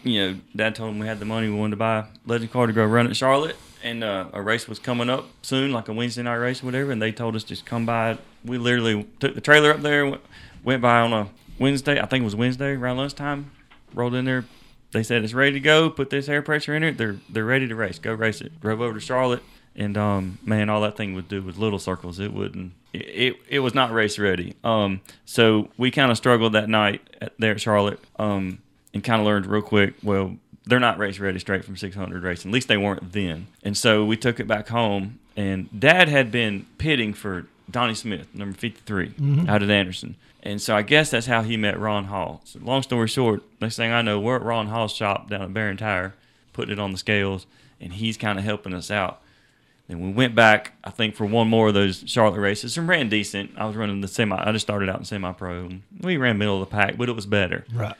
[0.04, 1.48] you know, Dad told them we had the money.
[1.48, 4.68] We wanted to buy legend car to go run at Charlotte, and uh, a race
[4.68, 6.92] was coming up soon, like a Wednesday night race or whatever.
[6.92, 8.18] And they told us just come by.
[8.44, 10.22] We literally took the trailer up there, went,
[10.62, 12.00] went by on a Wednesday.
[12.00, 13.50] I think it was Wednesday around lunchtime.
[13.92, 14.44] Rolled in there.
[14.92, 15.90] They said it's ready to go.
[15.90, 16.98] Put this air pressure in it.
[16.98, 17.98] They're they're ready to race.
[17.98, 18.60] Go race it.
[18.60, 19.42] Drove over to Charlotte,
[19.80, 22.20] and um, man, all that thing would do was little circles.
[22.20, 22.72] It wouldn't.
[22.92, 24.54] It it, it was not race ready.
[24.62, 27.98] Um, so we kind of struggled that night at, there at Charlotte.
[28.18, 28.58] Um,
[28.92, 29.94] and kind of learned real quick.
[30.02, 32.50] Well, they're not race ready straight from 600 racing.
[32.50, 33.46] At least they weren't then.
[33.62, 35.20] And so we took it back home.
[35.36, 39.48] And Dad had been pitting for Donnie Smith, number 53, Mhm.
[39.48, 40.16] out at Anderson.
[40.42, 42.40] And so I guess that's how he met Ron Hall.
[42.44, 45.54] So long story short, next thing I know, we're at Ron Hall's shop down at
[45.54, 46.14] Barron Tire,
[46.52, 47.46] putting it on the scales,
[47.80, 49.20] and he's kind of helping us out.
[49.90, 53.08] And we went back, I think, for one more of those Charlotte races and ran
[53.08, 53.50] decent.
[53.56, 54.36] I was running the semi.
[54.36, 55.68] I just started out in semi pro.
[56.00, 57.64] We ran middle of the pack, but it was better.
[57.74, 57.96] Right.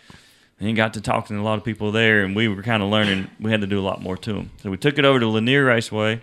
[0.61, 2.91] And got to talking to a lot of people there, and we were kind of
[2.91, 3.29] learning.
[3.41, 4.51] We had to do a lot more to them.
[4.63, 6.21] So we took it over to Lanier Raceway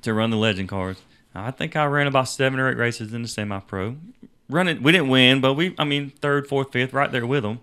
[0.00, 0.96] to run the legend cars.
[1.34, 3.96] I think I ran about seven or eight races in the semi pro.
[4.48, 7.60] Running, we didn't win, but we, I mean, third, fourth, fifth, right there with them,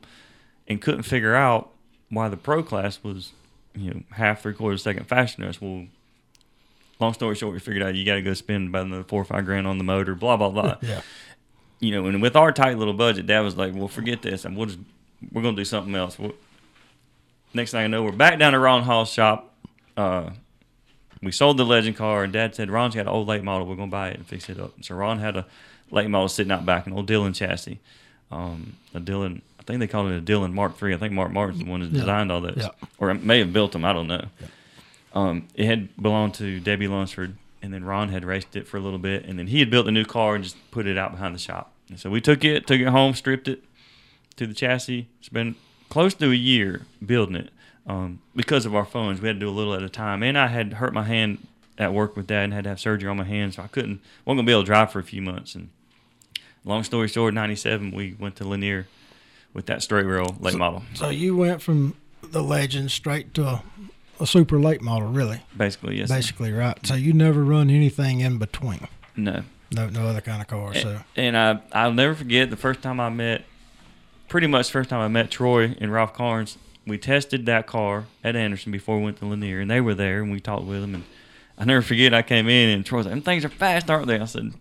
[0.68, 1.72] and couldn't figure out
[2.10, 3.32] why the pro class was,
[3.76, 5.60] you know, half, three quarters second faster than us.
[5.60, 5.88] Well,
[7.00, 9.26] long story short, we figured out you got to go spend about another four or
[9.26, 10.78] five grand on the motor, blah blah blah.
[10.82, 11.02] Yeah.
[11.80, 14.58] You know, and with our tight little budget, Dad was like, "Well, forget this, and
[14.58, 14.80] we'll just
[15.32, 16.32] we're gonna do something else." Well,
[17.54, 19.54] next thing I know, we're back down to Ron Hall's shop.
[19.96, 20.32] Uh,
[21.22, 23.68] we sold the legend car, and Dad said, "Ron's got an old late model.
[23.68, 25.46] We're gonna buy it and fix it up." So Ron had a
[25.92, 27.80] late model sitting out back, an old Dylan chassis,
[28.32, 29.42] um, a Dylan.
[29.60, 30.96] I think they called it a Dylan Mark III.
[30.96, 32.00] I think Mark Martin's the one that Yeah.
[32.00, 32.70] designed all those, Yeah.
[32.98, 33.86] or may have built them.
[33.86, 34.26] I don't know.
[35.14, 38.80] Um, it had belonged to Debbie Lunsford, and then Ron had raced it for a
[38.80, 41.12] little bit, and then he had built a new car and just put it out
[41.12, 41.74] behind the shop.
[41.90, 43.64] And so we took it, took it home, stripped it
[44.36, 45.08] to the chassis.
[45.20, 45.56] It's been
[45.90, 47.50] close to a year building it
[47.88, 49.22] um, because of our funds.
[49.22, 51.48] We had to do a little at a time, and I had hurt my hand
[51.78, 54.02] at work with that and had to have surgery on my hand, so I couldn't
[54.26, 55.56] wasn't gonna be able to drive for a few months.
[55.56, 55.70] And
[56.66, 58.88] long story short, '97 we went to Lanier
[59.54, 60.84] with that straight rail late So- model.
[60.96, 63.64] So you went from the legend straight to a,
[64.20, 65.42] a super late model, really.
[65.56, 66.10] Basically, yes.
[66.10, 66.16] sir.
[66.16, 66.78] Basically, right.
[66.86, 68.88] So you never run anything in between.
[69.16, 69.44] No.
[69.72, 70.74] No, no other kind of car.
[70.76, 73.44] So And I, I'll never forget the first time I met,
[74.30, 76.58] pretty much the first time I met Troy and Ralph Carnes.
[76.86, 80.22] We tested that car at Anderson before we went to Lanier, and they were there,
[80.22, 80.96] and we talked with them.
[80.96, 81.04] And
[81.58, 84.18] I never forget, I came in, and Troy's like, "Them things are fast, aren't they?"
[84.18, 84.54] I said,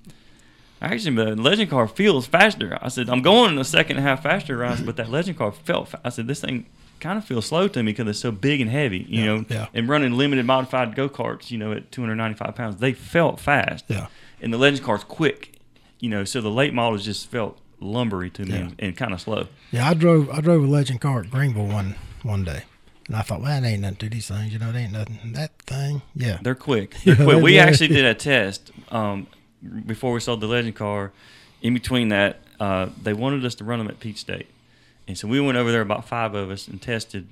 [0.82, 4.08] "Actually, the Legend car feels faster." I said, "I'm going in a second and a
[4.08, 6.00] half faster, Ryan, but that Legend car felt." Fa-.
[6.04, 6.66] I said, "This thing."
[7.00, 9.44] Kind of feel slow to me because it's so big and heavy, you Yeah, know,
[9.48, 9.66] yeah.
[9.74, 13.84] and running limited modified go karts, you know, at 295 pounds, they felt fast.
[13.88, 14.06] Yeah.
[14.40, 15.58] And the Legend car's quick,
[16.00, 18.56] you know, so the late models just felt lumbery to me Yeah.
[18.60, 19.48] and, and kind of slow.
[19.70, 22.62] yeah, I drove I drove a legend car at Greenville one one day,
[23.06, 24.52] and I thought, man, ain't nothing to these things.
[24.52, 25.32] You know, it ain't nothing.
[25.34, 26.96] That thing, yeah, They're quick.
[27.04, 27.42] They're quick.
[27.42, 29.26] We actually did a test um,
[29.84, 31.12] before we sold the Legend car.
[31.62, 34.46] In between that, uh, they wanted us to run them at Peach State,
[35.08, 37.28] and so we went over there, about five of us, and tested.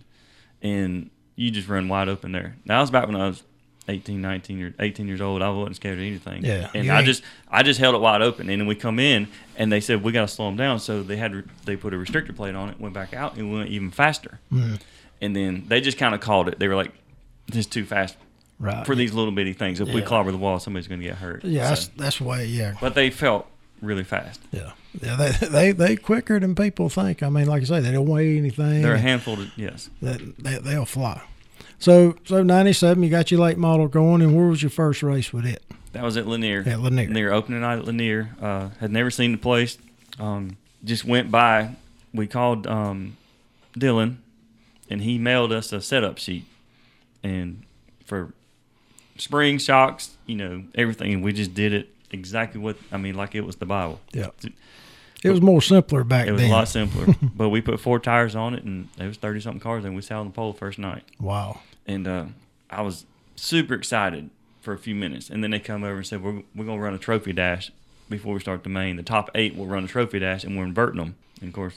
[0.63, 2.57] And you just run wide open there.
[2.65, 3.43] Now, that was back when I was
[3.89, 5.43] 18, 19, or 18 years old.
[5.43, 6.45] I wasn't scared of anything.
[6.45, 9.29] Yeah, and I just I just held it wide open, and then we come in,
[9.57, 10.79] and they said we got to slow them down.
[10.81, 13.69] So they had they put a restrictor plate on it, went back out, and went
[13.69, 14.41] even faster.
[14.53, 14.81] Mhm.
[15.21, 16.59] And then they just kind of called it.
[16.59, 16.93] They were like,
[17.49, 18.17] "This is too fast."
[18.59, 18.87] Right.
[18.87, 21.45] For these little bitty things, if we clobber the wall, somebody's going to get hurt.
[21.45, 21.69] yeah.
[21.71, 22.47] That's So- that's the way.
[22.47, 23.47] Yeah, but they felt
[23.83, 24.41] really fast.
[24.53, 24.71] yeah,
[25.03, 25.17] yeah.
[25.17, 27.23] They they they quicker than people think.
[27.23, 28.83] I mean, like I say, they don't weigh anything.
[28.83, 29.37] They're a handful.
[29.37, 31.23] To, yes, That they, they'll fly.
[31.79, 35.03] So so ninety seven, you got your late model going, and where was your first
[35.03, 35.63] race with it?
[35.93, 36.65] that was at Lanier.
[36.67, 37.07] At Lanier.
[37.07, 38.35] Lanier opening night at Lanier.
[38.41, 39.79] Uh, had never seen the place.
[40.19, 41.77] Um, just went by.
[42.13, 43.17] We called um,
[43.79, 44.17] Dylan,
[44.91, 46.45] and he mailed us a setup sheet,
[47.23, 47.63] and
[48.05, 48.33] for
[49.17, 51.13] spring shocks, you know everything.
[51.13, 54.01] And we just did it exactly what I mean, like it was the Bible.
[54.13, 54.31] Yeah.
[55.25, 56.29] It was more simpler back then.
[56.29, 56.51] It was then.
[56.51, 59.61] a lot simpler, but we put four tires on it, and it was thirty something
[59.61, 61.05] cars, and we sat on the pole the first night.
[61.19, 61.61] Wow.
[61.87, 62.27] And uh,
[62.71, 66.23] I was super excited for a few minutes, and then they come over and said,
[66.23, 67.73] "We're we're gonna run a trophy dash
[68.09, 68.97] before we start the main.
[68.97, 71.17] The top eight will run a trophy dash, and we're inverting them.
[71.41, 71.75] And of course,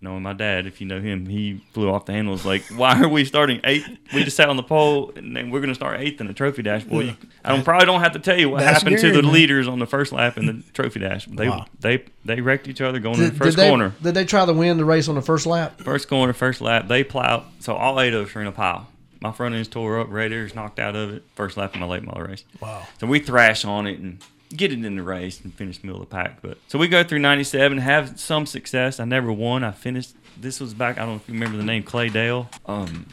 [0.00, 2.32] knowing my dad, if you know him, he flew off the handle.
[2.32, 3.88] Was like, why are we starting eighth?
[4.14, 6.32] We just sat on the pole, and then we're going to start eighth in the
[6.32, 6.84] trophy dash.
[6.84, 9.16] Boy, you- I don't probably don't have to tell you what That's happened Gary, to
[9.16, 9.32] the man.
[9.32, 11.26] leaders on the first lap in the trophy dash.
[11.26, 11.66] They Wow.
[11.80, 13.94] they they wrecked each other going Did, in the first did they, corner.
[14.02, 15.80] Did they try to win the race on the first lap?
[15.80, 17.44] First corner, first lap, they plowed.
[17.60, 18.88] So all eight of us are in a pile.
[19.20, 21.24] My front end's tore up, radiator's knocked out of it.
[21.34, 22.44] First lap in my late model race.
[22.60, 22.86] Wow.
[23.00, 26.08] So we thrash on it and get it in the race and finish middle of
[26.08, 26.40] the pack.
[26.42, 29.00] But so we go through 97, have some success.
[29.00, 29.64] I never won.
[29.64, 30.14] I finished.
[30.40, 30.96] This was back.
[30.98, 32.48] I don't know if you remember the name Clay Dale.
[32.66, 33.06] Um,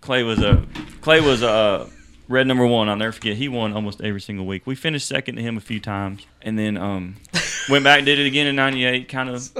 [0.00, 0.66] Clay was a
[1.00, 1.88] Clay was a
[2.28, 2.88] red number one.
[2.88, 3.36] I'll never forget.
[3.36, 4.66] He won almost every single week.
[4.66, 7.16] We finished second to him a few times, and then um,
[7.68, 9.08] went back and did it again in '98.
[9.08, 9.50] Kind of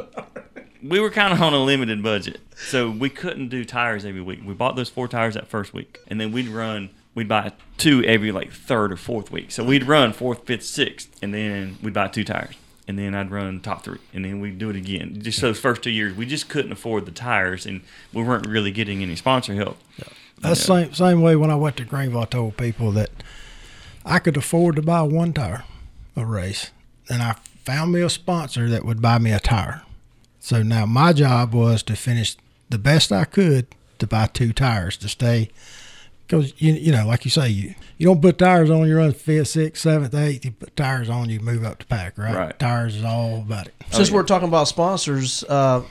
[0.83, 4.41] we were kind of on a limited budget, so we couldn't do tires every week.
[4.45, 6.91] We bought those four tires that first week, and then we'd run.
[7.15, 9.51] We'd buy two every like third or fourth week.
[9.51, 12.55] So we'd run fourth, fifth, sixth, and then we'd buy two tires,
[12.89, 15.21] and then I'd run top three, and then we'd do it again.
[15.21, 18.71] Just those first two years, we just couldn't afford the tires, and we weren't really
[18.71, 19.79] getting any sponsor help.
[20.41, 22.23] That's the same same way when I went to Greenville.
[22.23, 23.11] I told people that
[24.05, 25.65] I could afford to buy one tire
[26.17, 26.71] a race,
[27.09, 29.83] and I found me a sponsor that would buy me a tire.
[30.41, 32.37] So now my job was to finish
[32.69, 33.67] the best I could
[33.99, 35.51] to buy two tires to stay.
[36.27, 39.13] Because you you know, like you say, you you don't put tires on you run
[39.13, 40.45] fifth, sixth, seventh, eighth.
[40.45, 42.35] You put tires on you move up the pack, right?
[42.35, 42.59] Right.
[42.59, 43.75] Tires is all about it.
[43.91, 45.83] Since we're talking about sponsors, uh,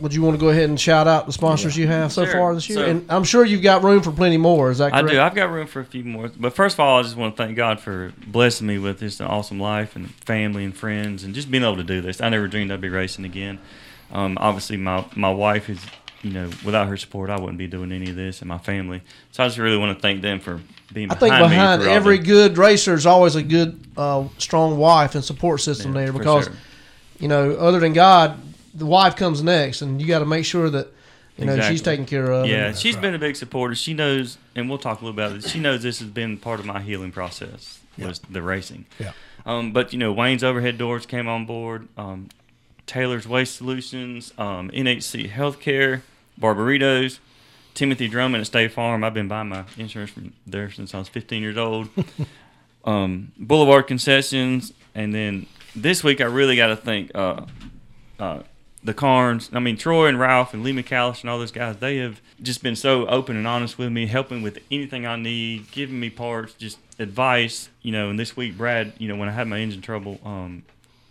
[0.00, 2.32] would you want to go ahead and shout out the sponsors you have so Sure.
[2.34, 2.78] far this year?
[2.78, 4.70] So- and I'm sure you've got room for plenty more.
[4.70, 5.08] Is that I correct?
[5.14, 5.20] do.
[5.20, 6.30] I've got room for a few more.
[6.38, 9.20] But first of all, I just want to thank God for blessing me with this
[9.20, 12.20] awesome life and family and friends and just being able to do this.
[12.20, 13.58] I never dreamed I'd be racing again.
[14.12, 15.80] Um, obviously, my, my wife is,
[16.22, 19.00] you know, without her support, I wouldn't be doing any of this and my family.
[19.32, 20.60] So I just really want to thank them for
[20.92, 24.24] being I think behind through all every the- good racer is always a good, uh,
[24.38, 26.54] strong wife and support system Yeah, there because, sure.
[27.18, 28.38] you know, other than God,
[28.74, 30.88] the wife comes next, and you got to make sure that,
[31.38, 32.46] you know, she's taken care of.
[32.46, 33.74] Yeah, and- she's been a big supporter.
[33.74, 35.48] She knows, and we'll talk a little about it.
[35.48, 37.78] She knows this has been part of my healing process.
[37.98, 38.86] Was the racing.
[38.98, 39.12] Yeah.
[39.44, 41.86] Um, but you know, Wayne's Overhead Doors came on board.
[41.98, 42.28] Um,
[42.90, 46.02] Taylor's Waste Solutions, um, NHC Healthcare,
[46.40, 47.20] Barberitos,
[47.72, 49.04] Timothy Drummond at State Farm.
[49.04, 51.88] I've been buying my insurance from there since I was 15 years old.
[52.84, 57.42] um, Boulevard Concessions, and then this week I really got to thank uh,
[58.18, 58.40] uh,
[58.82, 59.50] the Carnes.
[59.52, 61.76] I mean, Troy and Ralph and Lee McAllister and all those guys.
[61.76, 65.70] They have just been so open and honest with me, helping with anything I need,
[65.70, 67.68] giving me parts, just advice.
[67.82, 70.64] You know, and this week Brad, you know, when I had my engine trouble, um,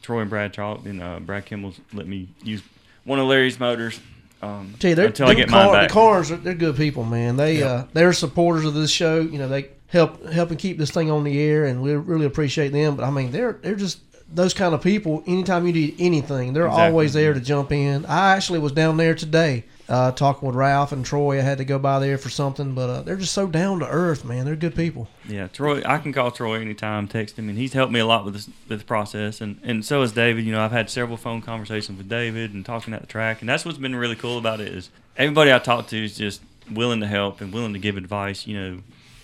[0.09, 2.63] Troy and Brad Charles and uh, Brad Kimball's let me use
[3.03, 3.99] one of Larry's motors.
[4.41, 5.89] Um, Tell you, they're, until I get car, mine back.
[5.89, 7.37] The cars, are, they're good people, man.
[7.37, 7.65] They Yeah.
[7.67, 9.19] uh, they're supporters of this show.
[9.19, 12.69] You know, they help helping keep this thing on the air, and we really appreciate
[12.69, 12.95] them.
[12.95, 13.99] But I mean, they're they're just
[14.33, 15.21] those kind of people.
[15.27, 16.85] Anytime you need anything, they're Exactly.
[16.87, 18.03] always there to jump in.
[18.07, 19.65] I actually was down there today.
[19.89, 22.89] Uh, talking with Ralph and Troy, I had to go by there for something, but
[22.91, 24.45] uh, they're just so down to earth, man.
[24.45, 25.07] They're good people.
[25.27, 25.81] Yeah, Troy.
[25.83, 28.49] I can call Troy anytime, text him, and he's helped me a lot with this
[28.67, 30.45] with the process, and and so has David.
[30.45, 33.49] You know, I've had several phone conversations with David and talking at the track, and
[33.49, 36.99] that's what's been really cool about it is everybody I talk to is just willing
[36.99, 38.45] to help and willing to give advice.
[38.45, 38.79] You know,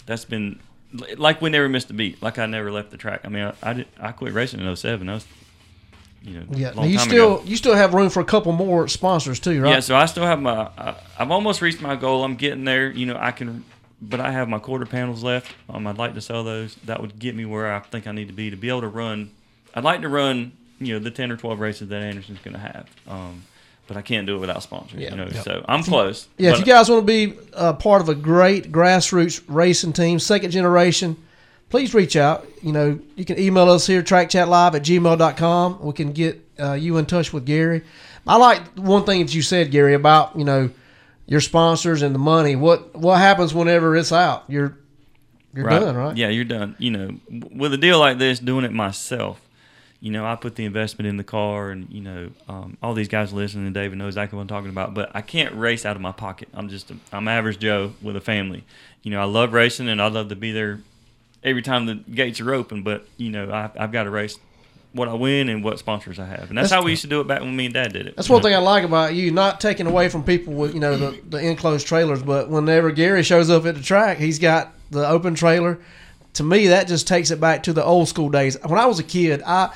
[0.08, 0.60] that's been
[1.18, 2.24] like we never missed a beat.
[2.24, 3.22] Like I never left the track.
[3.24, 5.06] I mean, I I, did, I quit racing in 07.
[5.06, 5.28] That was
[6.26, 7.44] you know Yeah, you still ago.
[7.46, 9.70] you still have room for a couple more sponsors too, right?
[9.76, 10.70] Yeah, so I still have my.
[10.78, 12.24] I, I've almost reached my goal.
[12.24, 12.90] I'm getting there.
[12.92, 13.64] You know, I can,
[14.02, 15.54] but I have my quarter panels left.
[15.70, 16.76] Um, I'd like to sell those.
[16.86, 18.88] That would get me where I think I need to be to be able to
[18.88, 19.32] run.
[19.74, 22.60] I'd like to run, you know, the ten or twelve races that Anderson's going to
[22.62, 22.90] have.
[23.08, 23.44] Um,
[23.88, 25.00] but I can't do it without sponsors.
[25.00, 25.42] You know, Yeah.
[25.44, 26.28] so I'm close.
[26.40, 30.50] Yeah, if you guys want to be part of a great grassroots racing team, second
[30.50, 31.18] generation,
[31.76, 32.48] please reach out.
[32.62, 35.82] You know, you can email us here, trackchatlive at gmail.com.
[35.82, 37.84] We can get uh, you in touch with Gary.
[38.26, 40.70] I like one thing that you said, Gary, about, you know,
[41.28, 42.56] your sponsors and the money.
[42.56, 44.46] What what happens whenever it's out?
[44.48, 44.78] You're
[45.54, 46.16] you're done, right?
[46.16, 46.78] Yeah, you're done.
[46.80, 47.20] You know,
[47.52, 49.42] with a deal like this, doing it myself,
[50.00, 53.10] you know, I put the investment in the car, and you know, um, all these
[53.10, 54.94] guys listening, and David knows exactly what I'm talking about.
[54.94, 56.48] But I can't race out of my pocket.
[56.54, 58.64] I'm just, a, I'm average Joe with a family.
[59.04, 60.80] You know, I love racing, and I'd love to be there
[61.46, 62.84] every time the gates are open.
[62.84, 64.38] But you know, I, I've got to race
[64.96, 67.10] what I win and what sponsors I have, and that's, That's how we used to
[67.10, 68.16] do it back when me and Dad did it.
[68.16, 70.96] That's one thing I like about you, not taking away from people with you know
[70.96, 75.08] the, the enclosed trailers, but whenever Gary shows up at the track, he's got the
[75.08, 75.80] open trailer.
[76.36, 78.58] To me, that just takes it back to the old school days.
[78.66, 79.74] When I was a kid, I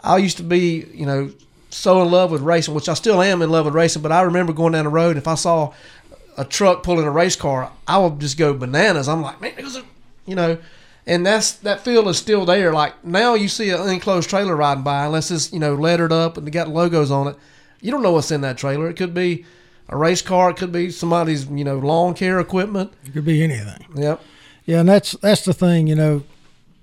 [0.00, 1.32] I used to be you know
[1.70, 4.02] so in love with racing, which I still am in love with racing.
[4.02, 5.72] But I remember going down the road, and if I saw
[6.36, 9.08] a truck pulling a race car, I would just go bananas.
[9.08, 9.84] I'm like, man, there's a
[10.26, 10.58] you know.
[11.08, 12.72] And that's that feel is still there.
[12.72, 16.36] Like now, you see an enclosed trailer riding by, unless it's you know lettered up
[16.36, 17.36] and they got logos on it.
[17.80, 18.88] You don't know what's in that trailer.
[18.90, 19.46] It could be
[19.88, 20.50] a race car.
[20.50, 22.92] It could be somebody's you know lawn care equipment.
[23.06, 23.86] It could be anything.
[23.96, 24.22] Yep.
[24.66, 25.86] Yeah, and that's that's the thing.
[25.86, 26.24] You know,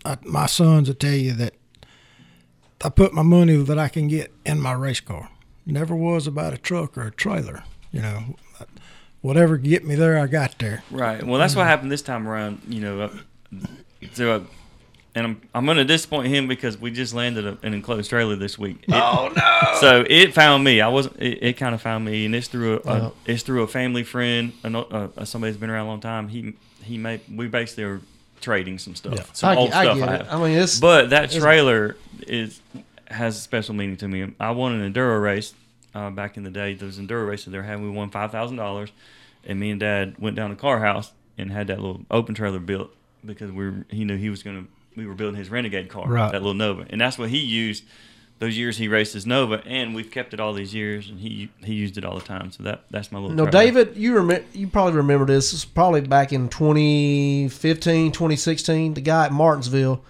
[0.03, 1.53] I, my sons will tell you that
[2.83, 5.29] I put my money that I can get in my race car.
[5.67, 7.63] Never was about a truck or a trailer.
[7.91, 8.35] You know,
[9.21, 10.83] whatever get me there, I got there.
[10.89, 11.23] Right.
[11.23, 11.67] Well, that's what mm.
[11.67, 12.61] happened this time around.
[12.67, 13.11] You know,
[14.13, 14.39] so uh,
[15.15, 18.35] and I'm I'm going to disappoint him because we just landed a, an enclosed trailer
[18.35, 18.83] this week.
[18.87, 19.79] It- Oh, no!
[19.79, 20.81] So it found me.
[20.81, 21.17] I wasn't.
[21.21, 24.03] It, it kind of found me, and it's through a, a it's through a family
[24.03, 26.27] friend, an, uh, somebody that's been around a long time.
[26.27, 26.53] He
[26.83, 28.01] he made we basically are
[28.41, 29.23] trading some stuff, Yeah.
[29.33, 29.97] some I old get- I stuff.
[29.97, 30.25] get I it.
[30.27, 30.41] have.
[30.41, 31.95] I mean, it's- but that it's- trailer
[32.27, 32.61] is
[33.07, 34.33] has a special meaning to me.
[34.39, 35.53] I won an enduro race
[35.93, 36.73] uh, back in the day.
[36.73, 37.85] Those enduro races they were having.
[37.85, 38.91] We won five thousand dollars,
[39.45, 42.59] and me and Dad went down to Car House and had that little open trailer
[42.59, 42.91] built
[43.25, 44.67] because we were, he knew he was going to.
[44.95, 46.31] We were building his Renegade car, Right.
[46.31, 47.83] that little Nova, and that's what he used.
[48.39, 51.49] Those years he raced his Nova, and we've kept it all these years, and he
[51.63, 52.51] he used it all the time.
[52.51, 53.35] So that that's my little.
[53.35, 53.45] No.
[53.45, 54.45] David, you remember?
[54.53, 55.51] You probably remember this.
[55.51, 58.93] This was probably back in 2015, 2016.
[58.93, 60.01] The guy at Martinsville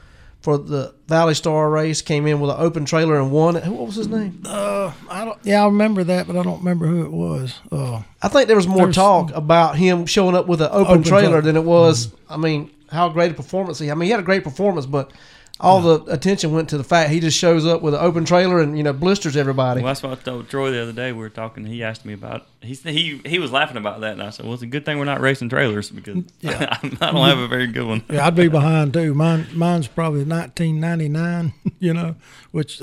[0.42, 3.64] for the Valley Star race came in with an open trailer and won it.
[3.64, 4.42] Who- What was his name?
[4.46, 5.38] Uh, I don't.
[5.44, 7.56] Yeah, I remember that, but I don't remember who it was.
[7.72, 10.86] Uh, I think there was more There's- talk about him showing up with an open,
[10.94, 11.42] Open trailer trailer.
[11.42, 12.12] than it was.
[12.30, 13.92] I mean, how great a performance he.
[13.92, 15.12] I mean, he had a great performance, but
[15.60, 18.60] all the attention went to the fact he just shows up with an open trailer
[18.60, 19.82] and you know blisters everybody.
[19.82, 21.14] Well, that's what I told Troy the other day.
[21.14, 21.66] We were talking.
[21.66, 22.46] He asked me about.
[22.62, 25.00] He he he was laughing about that, and I said, "Well, it's a good thing
[25.00, 26.78] we're not racing trailers because Yeah.
[26.84, 29.14] I don't have a very good one." yeah, I'd be behind too.
[29.14, 31.54] Mine, mine's probably 1999.
[31.78, 32.16] You know,
[32.52, 32.80] which,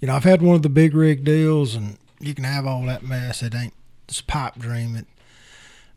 [0.00, 2.82] you know, I've had one of the big rig deals, and you can have all
[2.86, 3.42] that mess.
[3.42, 3.74] It ain't
[4.08, 4.96] it's a pipe dream.
[4.96, 5.06] It,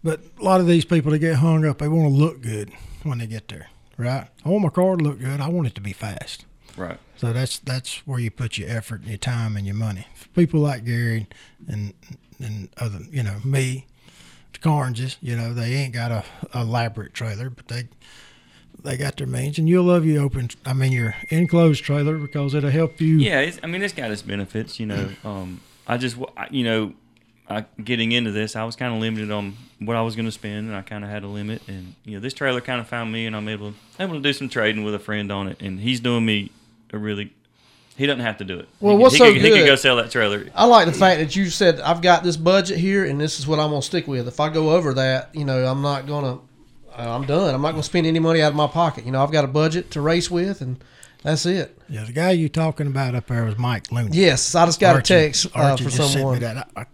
[0.03, 1.77] but a lot of these people they get hung up.
[1.77, 2.71] They want to look good
[3.03, 3.67] when they get there,
[3.97, 4.27] right?
[4.45, 5.39] I want my car to look good.
[5.41, 6.45] I want it to be fast.
[6.75, 6.99] Right.
[7.17, 10.05] So that's that's where you put your effort, and your time, and your money.
[10.35, 11.27] People like Gary
[11.67, 11.93] and
[12.39, 13.87] and other, you know, me,
[14.53, 16.23] the Carnes, you know, they ain't got a
[16.53, 17.87] a elaborate trailer, but they
[18.83, 20.49] they got their means, and you'll love your open.
[20.65, 23.17] I mean, your enclosed trailer because it'll help you.
[23.17, 24.79] Yeah, it's, I mean, it's got its benefits.
[24.79, 26.17] You know, um, I just
[26.51, 26.93] you know,
[27.49, 30.31] I, getting into this, I was kind of limited on what I was going to
[30.31, 31.61] spend, and I kind of had a limit.
[31.67, 34.33] And you know, this trailer kind of found me, and I'm able able to do
[34.33, 36.51] some trading with a friend on it, and he's doing me
[36.91, 37.33] a really.
[37.95, 38.69] He doesn't have to do it.
[38.79, 40.45] Well, he, what's he so could, He could go sell that trailer.
[40.53, 43.47] I like the fact that you said I've got this budget here, and this is
[43.47, 44.27] what I'm gonna stick with.
[44.27, 46.35] If I go over that, you know, I'm not gonna.
[46.95, 47.55] uh, I'm done.
[47.55, 49.05] I'm not gonna spend any money out of my pocket.
[49.05, 50.83] You know, I've got a budget to race with, and
[51.23, 51.75] that's it.
[51.89, 54.15] Yeah, the guy you're talking about up there was Mike Looney.
[54.15, 56.39] Yes, I just got a text uh, Archie for just sent me someone.
[56.41, 56.69] that.
[56.75, 56.85] I, I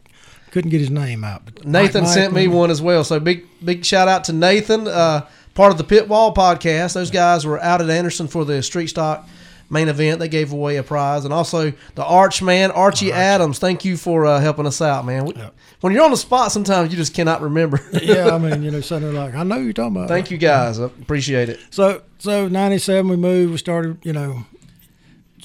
[0.54, 1.44] couldn't get his name out.
[1.46, 3.04] But Nathan Mike- Mike sent me one as well.
[3.04, 5.26] So big big shout out to Nathan, uh,
[5.56, 6.94] part of the Pit Wall podcast.
[6.94, 9.28] Those guys were out at Anderson for the street stock
[9.70, 10.20] main event.
[10.20, 13.58] They gave away a prize, and also the Archman Archie Adams.
[13.58, 15.26] Thank you for uh, helping us out, man.
[15.26, 15.34] We-
[15.82, 17.82] When you're on the spot, sometimes you just cannot remember.
[18.02, 20.08] yeah, I mean, you know, there like, I know you're talking about.
[20.08, 20.80] Thank you guys.
[20.80, 21.60] I appreciate it.
[21.72, 23.52] So, so '97 we moved.
[23.52, 24.46] We started, you know,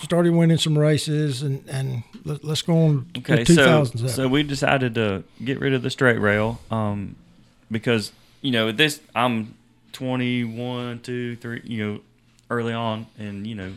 [0.03, 3.11] started winning some races, and and let, let's go on.
[3.19, 4.09] Okay, so 2007.
[4.09, 7.17] so we decided to get rid of the straight rail, um,
[7.71, 9.55] because you know this I'm
[9.93, 12.01] 21, 2, 3, you know,
[12.51, 13.73] early on, and you know,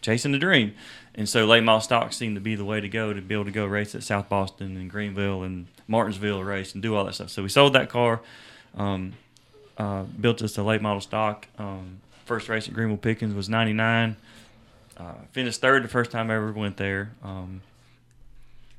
[0.00, 0.74] chasing the dream,
[1.14, 3.44] and so late model stock seemed to be the way to go to be able
[3.44, 7.14] to go race at South Boston and Greenville and Martinsville race and do all that
[7.14, 7.30] stuff.
[7.30, 8.20] So we sold that car,
[8.76, 9.14] um,
[9.78, 11.46] uh, built us a late model stock.
[11.58, 14.16] Um, first race at Greenville Pickens was 99.
[14.96, 17.12] Uh, finished third the first time I ever went there.
[17.22, 17.62] Um,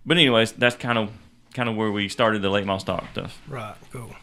[0.05, 1.11] but anyways, that's kind of
[1.53, 3.41] kind of where we started the late model stock stuff.
[3.47, 4.15] Right, cool.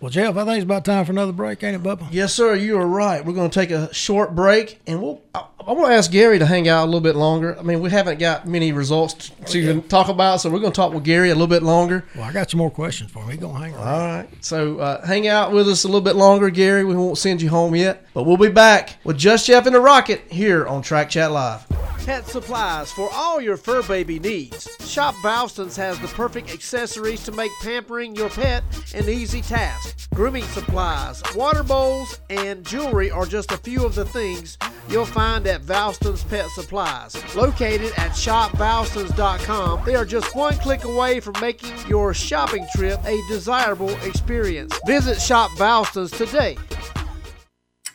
[0.00, 2.06] Well, Jeff, I think it's about time for another break, ain't it, Bubba?
[2.12, 2.54] Yes, sir.
[2.54, 3.24] You are right.
[3.24, 5.20] We're going to take a short break, and we'll.
[5.34, 7.58] I, I want to ask Gary to hang out a little bit longer.
[7.58, 10.76] I mean, we haven't got many results to even talk about, so we're going to
[10.76, 12.04] talk with Gary a little bit longer.
[12.14, 13.30] Well, I got some more questions for him.
[13.30, 13.88] He's gonna hang around.
[13.88, 14.28] All right.
[14.40, 16.84] So uh, hang out with us a little bit longer, Gary.
[16.84, 19.80] We won't send you home yet, but we'll be back with Just Jeff and the
[19.80, 21.66] Rocket here on Track Chat Live.
[22.06, 24.66] Pet supplies for all your fur baby needs.
[24.80, 29.87] Shop Valston's has the perfect accessories to make pampering your pet an easy task.
[30.14, 34.58] Grooming supplies, water bowls, and jewelry are just a few of the things
[34.88, 37.16] you'll find at Valston's Pet Supplies.
[37.34, 43.20] Located at shopvalstons.com, they are just one click away from making your shopping trip a
[43.28, 44.78] desirable experience.
[44.86, 46.56] Visit Shop Valston's today.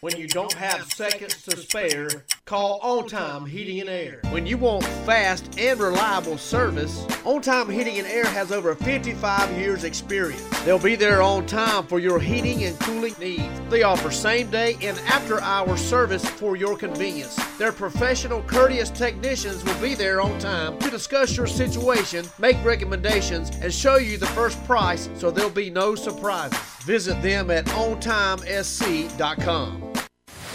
[0.02, 4.20] When you don't have seconds to spare, Call On Time Heating and Air.
[4.30, 9.58] When you want fast and reliable service, On Time Heating and Air has over 55
[9.58, 10.44] years experience.
[10.66, 13.62] They'll be there on time for your heating and cooling needs.
[13.70, 17.38] They offer same day and after hour service for your convenience.
[17.58, 23.52] Their professional, courteous technicians will be there on time to discuss your situation, make recommendations,
[23.62, 26.60] and show you the first price so there'll be no surprises.
[26.82, 29.93] Visit them at ontimesc.com.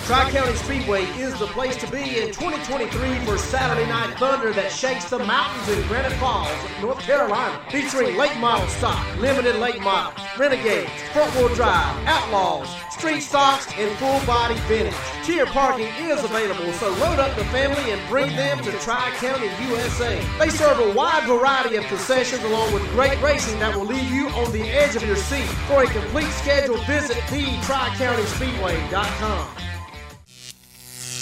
[0.08, 4.72] Tri County Speedway is the place to be in 2023 for Saturday Night Thunder that
[4.72, 6.48] shakes the mountains in Granite Falls,
[6.80, 7.60] North Carolina.
[7.70, 13.94] Featuring late model stock, limited late models, renegades, front wheel drive, outlaws, street stocks, and
[13.98, 14.94] full body vintage.
[15.24, 19.50] Tier parking is available, so load up the family and bring them to Tri County,
[19.68, 20.18] USA.
[20.38, 24.30] They serve a wide variety of concessions along with great racing that will leave you
[24.30, 25.50] on the edge of your seat.
[25.68, 29.48] For a complete schedule, visit the-tricountyspeedway.com.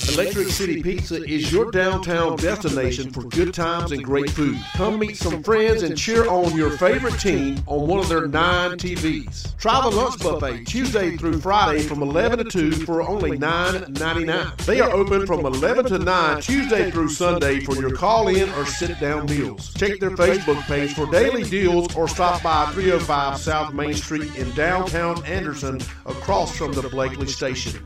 [0.05, 4.59] Electric City Pizza is your downtown destination for good times and great food.
[4.75, 8.73] Come meet some friends and cheer on your favorite team on one of their nine
[8.73, 9.57] TVs.
[9.57, 14.57] Try the lunch buffet Tuesday through Friday from 11 to 2 for only $9.99.
[14.67, 18.67] They are open from 11 to 9 Tuesday through Sunday for your call in or
[18.67, 19.73] sit down meals.
[19.75, 24.51] Check their Facebook page for daily deals or stop by 305 South Main Street in
[24.53, 27.83] downtown Anderson across from the Bleckley Station.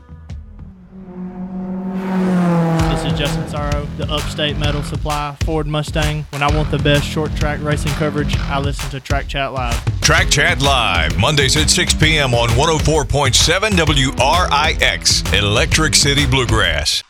[2.11, 6.25] This is Justin Sorrow, the Upstate Metal Supply Ford Mustang.
[6.31, 10.01] When I want the best short track racing coverage, I listen to Track Chat Live.
[10.01, 12.33] Track Chat Live, Mondays at 6 p.m.
[12.33, 17.01] on 104.7 WRIX, Electric City Bluegrass.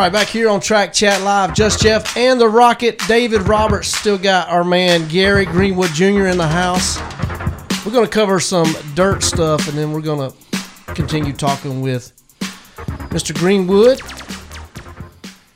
[0.00, 3.88] Right, back here on Track Chat Live, Just Jeff and the Rocket, David Roberts.
[3.88, 6.28] Still got our man Gary Greenwood Jr.
[6.28, 6.98] in the house.
[7.84, 12.12] We're going to cover some dirt stuff and then we're going to continue talking with
[13.10, 13.34] Mr.
[13.34, 14.00] Greenwood.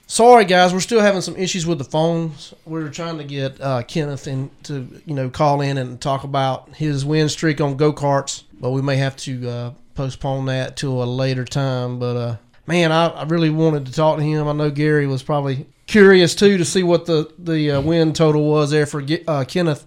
[0.07, 2.53] Sorry, guys, we're still having some issues with the phones.
[2.67, 6.69] We're trying to get uh, Kenneth in to you know call in and talk about
[6.75, 11.03] his win streak on go karts, but we may have to uh, postpone that to
[11.03, 11.99] a later time.
[11.99, 12.37] But uh,
[12.67, 14.49] man, I, I really wanted to talk to him.
[14.49, 18.49] I know Gary was probably curious too to see what the the uh, win total
[18.49, 19.87] was there for uh, Kenneth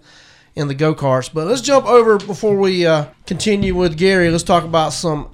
[0.54, 1.32] in the go karts.
[1.32, 4.30] But let's jump over before we uh, continue with Gary.
[4.30, 5.30] Let's talk about some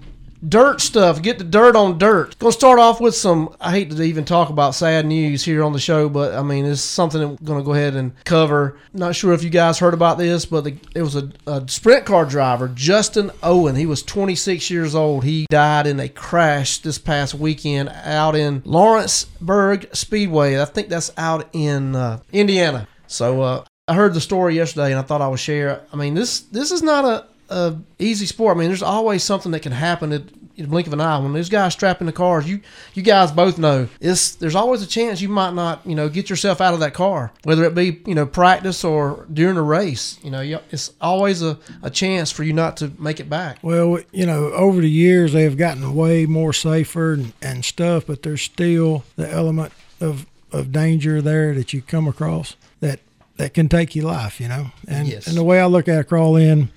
[0.49, 1.23] dirt stuff.
[1.23, 2.39] Get the dirt on dirt.
[2.39, 3.55] Gonna start off with some.
[3.61, 6.65] I hate to even talk about sad news here on the show, but I mean
[6.65, 8.77] it's something we're gonna go ahead and cover.
[8.93, 12.05] Not sure if you guys heard about this, but the, it was a, a sprint
[12.07, 13.77] car driver, Justin Owen.
[13.77, 15.25] He was 26 years old.
[15.25, 20.61] He died in a crash this past weekend out in Lawrenceburg Speedway.
[20.61, 22.89] I think that's out in uh, Indiana.
[23.07, 25.83] So uh, I heard the story yesterday, and I thought I would share.
[25.93, 28.57] I mean this this is not a a easy sport.
[28.57, 30.23] I mean, there's always something that can happen at
[30.57, 31.19] in the blink of an eye.
[31.19, 32.61] When those guys strap in the cars, you
[32.95, 36.31] you guys both know it's there's always a chance you might not you know get
[36.31, 40.19] yourself out of that car, whether it be you know practice or during a race.
[40.23, 43.59] You know, you- it's always a, a chance for you not to make it back.
[43.63, 48.05] Well, you know, over the years they have gotten way more safer and, and stuff,
[48.07, 53.01] but there's still the element of, of danger there that you come across that
[53.39, 54.67] that can take your life, you know.
[54.87, 55.27] And Yes.
[55.27, 56.71] and the way I look at it, crawl in,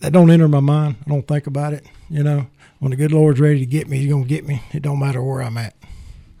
[0.00, 0.96] that don't enter my mind.
[1.06, 2.46] I don't think about it, you know.
[2.78, 4.62] When the good Lord's ready to get me, He's gonna get me.
[4.72, 5.74] It don't matter where I'm at.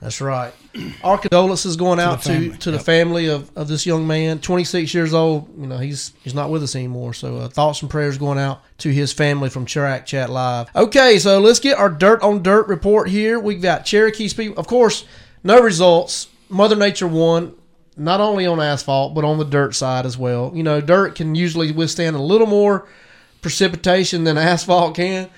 [0.00, 0.52] That's right.
[1.04, 4.38] Our condolences going To out to family, to the family of, of this young man,
[4.38, 5.48] 26 years old.
[5.58, 7.12] You know, he's he's not with us anymore.
[7.12, 10.74] So uh, thoughts and prayers going out to his family from Track Chat Live.
[10.74, 13.38] Okay, so let's get our dirt on dirt report here.
[13.38, 14.54] We've got Cherokee Speed.
[14.56, 15.04] Of course,
[15.44, 16.28] no results.
[16.48, 17.54] Mother Nature won.
[17.96, 20.52] Not only on asphalt, but on the dirt side as well.
[20.54, 22.88] You know, dirt can usually withstand a little more
[23.42, 25.30] precipitation than asphalt can.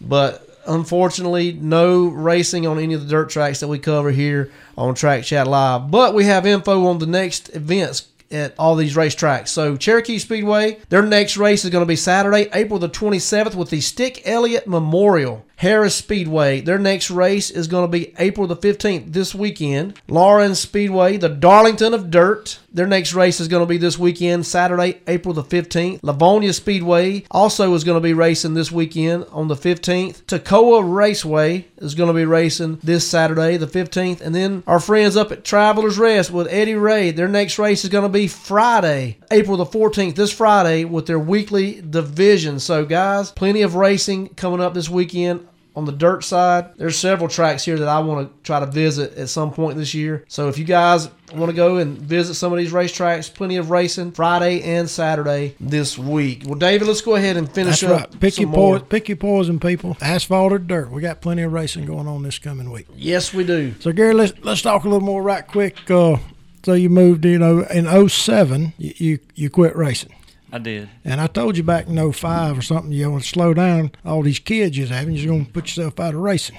[0.00, 4.94] But unfortunately, no racing on any of the dirt tracks that we cover here on
[4.94, 5.90] Track Chat Live.
[5.90, 9.48] But we have info on the next events at all these racetracks.
[9.48, 13.70] So Cherokee Speedway, their next race is going to be Saturday, April the 27th with
[13.70, 15.44] the Stick Elliott Memorial.
[15.58, 20.00] Harris Speedway, their next race is going to be April the 15th this weekend.
[20.06, 24.46] Laurens Speedway, the Darlington of Dirt, their next race is going to be this weekend,
[24.46, 26.00] Saturday, April the 15th.
[26.02, 30.22] Lavonia Speedway also is going to be racing this weekend on the 15th.
[30.26, 34.20] Toccoa Raceway is going to be racing this Saturday, the 15th.
[34.20, 37.90] And then our friends up at Travelers Rest with Eddie Ray, their next race is
[37.90, 42.60] going to be Friday, April the 14th, this Friday with their weekly division.
[42.60, 45.47] So, guys, plenty of racing coming up this weekend
[45.78, 46.76] on the dirt side.
[46.76, 49.94] There's several tracks here that I want to try to visit at some point this
[49.94, 50.24] year.
[50.26, 53.70] So if you guys want to go and visit some of these racetracks, plenty of
[53.70, 56.42] racing Friday and Saturday this week.
[56.46, 58.10] Well, David, let's go ahead and finish That's up.
[58.10, 58.20] right.
[58.20, 58.80] Pick your, more.
[58.80, 59.96] po- pick your poison, people.
[60.00, 60.90] Asphalt or dirt.
[60.90, 62.88] We got plenty of racing going on this coming week.
[62.96, 63.76] Yes, we do.
[63.78, 65.88] So, Gary, let's let's talk a little more right quick.
[65.88, 66.16] Uh,
[66.64, 70.12] so you moved, you know, in 07, you, you, you quit racing.
[70.52, 70.88] I did.
[71.04, 74.22] And I told you back in 05 or something, you want to slow down all
[74.22, 76.58] these kids you're having, you're going to put yourself out of racing.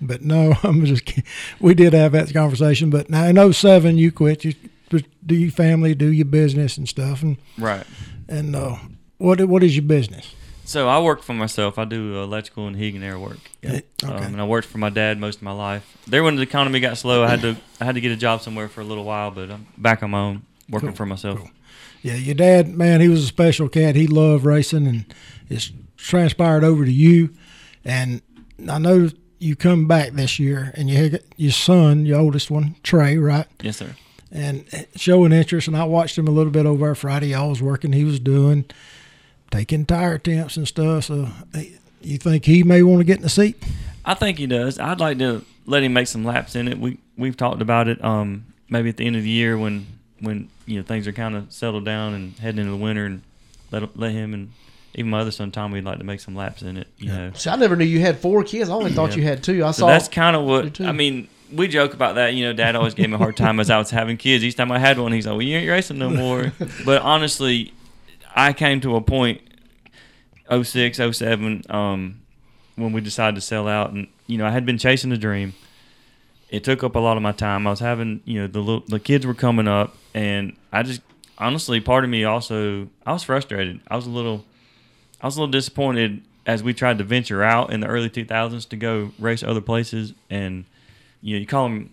[0.00, 1.24] But no, I'm just kidding.
[1.60, 2.90] We did have that conversation.
[2.90, 4.44] But now in 07, you quit.
[4.44, 4.54] You
[5.24, 7.22] do your family, do your business and stuff.
[7.22, 7.84] And Right.
[8.28, 8.76] And uh,
[9.18, 10.34] what what is your business?
[10.64, 11.78] So I work for myself.
[11.78, 13.38] I do electrical and heating air work.
[13.62, 13.80] Yeah.
[14.04, 14.12] Okay.
[14.12, 15.96] Um, and I worked for my dad most of my life.
[16.06, 18.42] There, when the economy got slow, I had to I had to get a job
[18.42, 19.30] somewhere for a little while.
[19.30, 21.40] But I'm back on my own, working Cool, for myself.
[22.02, 23.96] Yeah, your dad, man, he was a special cat.
[23.96, 25.04] He loved racing, and
[25.48, 27.30] it's transpired over to you.
[27.84, 28.22] And
[28.68, 32.76] I know you come back this year, and you had your son, your oldest one,
[32.82, 33.46] Trey, right?
[33.62, 33.96] Yes, sir.
[34.30, 35.68] And showing interest.
[35.68, 37.34] And I watched him a little bit over our Friday.
[37.34, 37.92] I was working.
[37.92, 38.66] He was doing
[39.50, 41.04] taking tire attempts and stuff.
[41.04, 41.28] So,
[42.02, 43.62] you think he may want to get in the seat?
[44.04, 44.78] I think he does.
[44.78, 46.78] I'd like to let him make some laps in it.
[46.78, 48.02] We we've talked about it.
[48.04, 49.86] Um, maybe at the end of the year when
[50.20, 53.22] when you know things are kind of settled down and heading into the winter, and
[53.70, 54.52] let let him and
[54.94, 56.88] even my other son Tommy would like to make some laps in it.
[56.98, 57.32] You know.
[57.34, 58.68] See, I never knew you had four kids.
[58.70, 59.16] I only thought Yeah.
[59.16, 59.64] you had two.
[59.64, 60.80] I so saw that's kind of what.
[60.80, 61.28] I mean.
[61.50, 62.52] We joke about that, you know.
[62.52, 64.44] Dad always gave me a hard time as I was having kids.
[64.44, 66.52] Each time I had one, he's like, "Well, you ain't racing no more."
[66.84, 67.72] but honestly,
[68.36, 69.40] I came to a point,
[70.50, 72.20] 06, 07, um,
[72.76, 75.54] when we decided to sell out, and you know, I had been chasing the dream.
[76.50, 77.66] It took up a lot of my time.
[77.66, 81.00] I was having, you know, the little, the kids were coming up, and I just
[81.38, 83.80] honestly, part of me also, I was frustrated.
[83.88, 84.44] I was a little,
[85.20, 88.68] I was a little disappointed as we tried to venture out in the early 2000s
[88.70, 90.64] to go race other places, and
[91.22, 91.90] you know, you call them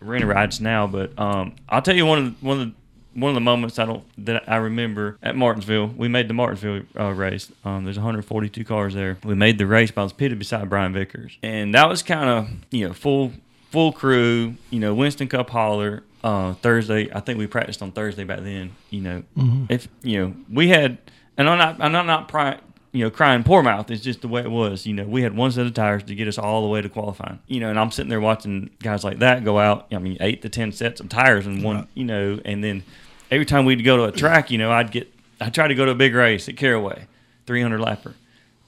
[0.00, 2.74] rent rides now, but um, I'll tell you one of the, one of the
[3.16, 5.86] one of the moments I don't that I remember at Martinsville.
[5.86, 7.50] We made the Martinsville uh, race.
[7.64, 9.16] Um, there's 142 cars there.
[9.24, 12.28] We made the race, but I was pitted beside Brian Vickers, and that was kind
[12.28, 13.32] of you know full
[13.70, 14.54] full crew.
[14.70, 16.02] You know, Winston Cup hauler.
[16.26, 18.72] Uh, Thursday, I think we practiced on Thursday back then.
[18.90, 19.66] You know, Mhm.
[19.70, 20.98] if you know we had,
[21.38, 22.58] and I'm not, I'm not, not pri-
[22.92, 23.90] you know, crying poor mouth.
[23.92, 24.86] It's just the way it was.
[24.86, 26.88] You know, we had one set of tires to get us all the way to
[26.88, 27.38] qualifying.
[27.46, 29.86] You know, and I'm sitting there watching guys like that go out.
[29.92, 31.86] I mean, eight to ten sets of tires in one.
[31.94, 32.82] You know, and then
[33.30, 35.84] every time we'd go to a track, you know, I'd get, I tried to go
[35.84, 37.06] to a big race at Caraway,
[37.46, 38.14] 300 lapper.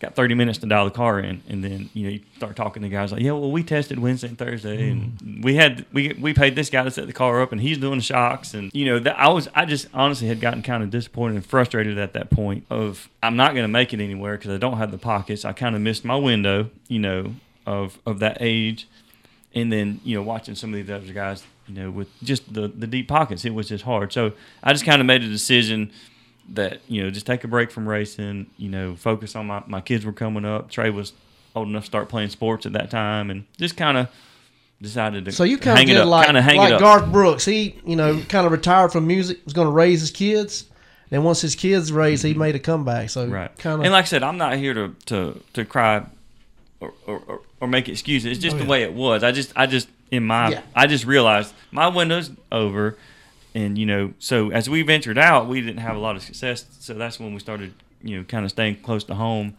[0.00, 2.82] Got 30 minutes to dial the car in, and then you know you start talking
[2.82, 5.40] to guys like, yeah, well, we tested Wednesday and Thursday, and mm-hmm.
[5.42, 7.98] we had we we paid this guy to set the car up, and he's doing
[7.98, 10.90] the shocks, and you know that I was I just honestly had gotten kind of
[10.90, 14.52] disappointed and frustrated at that point of I'm not going to make it anywhere because
[14.52, 15.44] I don't have the pockets.
[15.44, 17.34] I kind of missed my window, you know,
[17.66, 18.86] of of that age,
[19.52, 22.68] and then you know watching some of these other guys, you know, with just the
[22.68, 24.12] the deep pockets, it was just hard.
[24.12, 24.30] So
[24.62, 25.90] I just kind of made a decision
[26.54, 28.46] that you know just take a break from racing.
[28.56, 30.70] You know, focus on my my kids were coming up.
[30.70, 31.12] Trey was
[31.54, 34.08] old enough to start playing sports at that time, and just kind of
[34.80, 36.78] decided to So you kind of hang it did up, like, kind of hang like.
[36.78, 37.44] Garth Brooks.
[37.44, 40.64] He, you know, kind of retired from music, was going to raise his kids.
[41.10, 42.40] Then once his kids raised, he mm-hmm.
[42.40, 43.10] made a comeback.
[43.10, 43.56] So Right.
[43.58, 43.84] kind of.
[43.84, 46.04] And like I said, I'm not here to to, to cry
[46.80, 48.30] or, or, or, make excuses.
[48.30, 49.24] It's just Oh, the way it was.
[49.24, 50.62] I just I just in my Yeah.
[50.76, 52.96] I just realized my window's over,
[53.58, 56.64] and you know, so as we ventured out, we didn't have a lot of success.
[56.78, 59.56] So that's when we started, you know, kind of staying close to home,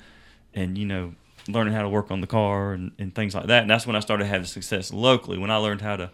[0.54, 1.16] and you know,
[1.50, 3.64] learning how to work on the car and, and things like that.
[3.64, 5.38] And that's when I started having success locally.
[5.38, 6.12] When I learned how to,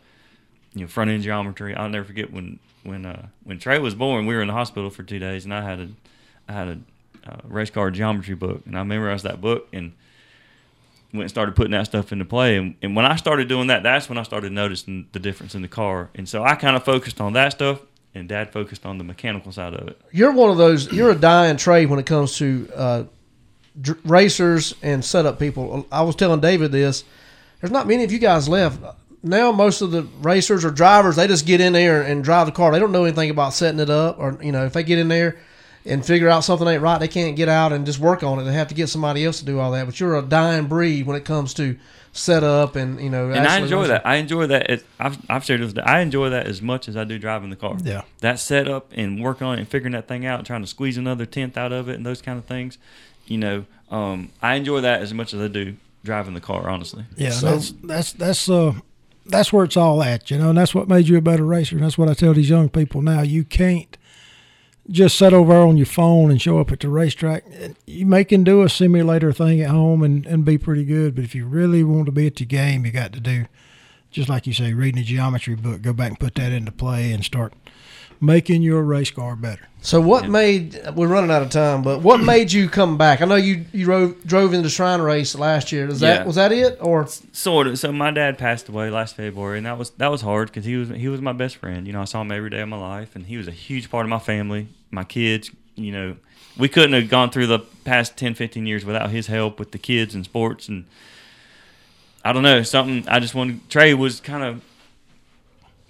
[0.74, 1.76] you know, front end geometry.
[1.76, 4.26] I'll never forget when when uh, when Trey was born.
[4.26, 5.90] We were in the hospital for two days, and I had a
[6.50, 9.94] I had a uh, race car geometry book, and I memorized that book and
[11.16, 12.58] went and started putting that stuff into play.
[12.58, 15.62] And, and when I started doing that, that's when I started noticing the difference in
[15.62, 16.10] the car.
[16.16, 17.82] And so I kind of focused on that stuff,
[18.14, 20.00] and Dad focused on the mechanical side of it.
[20.12, 20.92] you're one of those.
[20.92, 23.04] You're a dying trade when it comes to uh,
[23.80, 25.86] dr- racers and setup people.
[25.92, 27.04] I was telling David this.
[27.62, 28.80] There's not many of you guys left
[29.24, 29.52] now.
[29.52, 32.72] Most of the racers or drivers, they just get in there and drive the car.
[32.72, 35.08] They don't know anything about setting it up, or you know, if they get in
[35.08, 35.38] there
[35.86, 38.44] and figure out something ain't right, they can't get out and just work on it.
[38.44, 39.86] They have to get somebody else to do all that.
[39.86, 41.78] But you're a dying breed when it comes to
[42.12, 43.30] setup and you know.
[43.30, 43.90] And I enjoy racing.
[43.90, 44.06] that.
[44.06, 44.70] I enjoy that.
[44.70, 45.74] It, I've, I've shared this.
[45.84, 47.78] I enjoy that as much as I do driving the car.
[47.84, 48.02] Yeah.
[48.22, 50.98] That setup and working on it and figuring that thing out, and trying to squeeze
[50.98, 52.78] another tenth out of it, and those kind of things.
[53.28, 56.70] You know, um, I enjoy that as much as I do driving the car.
[56.70, 57.06] Honestly.
[57.16, 58.74] Yeah, that's that's that's uh
[59.28, 61.76] that's where it's all at, you know, and that's what made you a better racer.
[61.76, 63.22] And that's what I tell these young people now.
[63.22, 63.98] You can't
[64.90, 67.44] just sit over on your phone and show up at the racetrack.
[67.86, 71.24] You may can do a simulator thing at home and, and be pretty good, but
[71.24, 73.46] if you really want to be at the game, you got to do
[74.16, 77.12] just like you say, reading a geometry book, go back and put that into play
[77.12, 77.54] and start
[78.22, 79.68] making your race car better.
[79.82, 83.22] So what made we're running out of time, but what made you come back?
[83.22, 85.88] I know you you drove drove into the Shrine race last year.
[85.88, 86.26] Is that Yeah.
[86.26, 87.78] was that it or Sort of.
[87.78, 90.76] So my dad passed away last February, and that was that was hard because he
[90.76, 91.86] was he was my best friend.
[91.86, 93.92] You know, I saw him every day of my life, and he was a huge
[93.92, 95.52] part of my family, my kids.
[95.76, 96.16] You know,
[96.58, 99.78] we couldn't have gone through the past 10, 15 years without his help with the
[99.78, 100.68] kids and sports.
[100.68, 100.86] And
[102.24, 103.08] I don't know something.
[103.08, 103.70] I just wanted.
[103.70, 104.64] Trey was kind of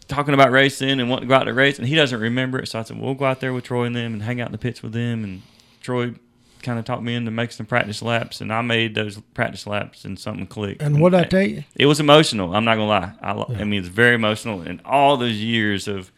[0.07, 2.67] talking about racing and wanting to go out to race, and he doesn't remember it.
[2.67, 4.51] So I said, "We'll go out there with Troy and them and hang out in
[4.51, 5.41] the pits with them." And
[5.81, 6.15] Troy
[6.61, 10.05] kind of talked me into making some practice laps, and I made those practice laps,
[10.05, 10.81] and something clicked.
[10.81, 11.63] And what I tell you?
[11.75, 12.55] It was emotional.
[12.55, 13.11] I'm not gonna lie.
[13.21, 16.11] I, lo- I mean, it's very emotional, and all those years of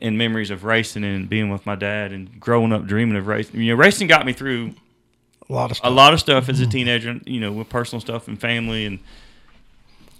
[0.00, 3.60] and memories of racing and being with my dad and growing up dreaming of racing.
[3.60, 4.74] You know, racing got me through
[5.50, 5.90] A lot of stuff.
[5.90, 6.70] a lot of stuff as a mm-hmm.
[6.70, 7.20] teenager.
[7.26, 9.00] You know, with personal stuff and family and.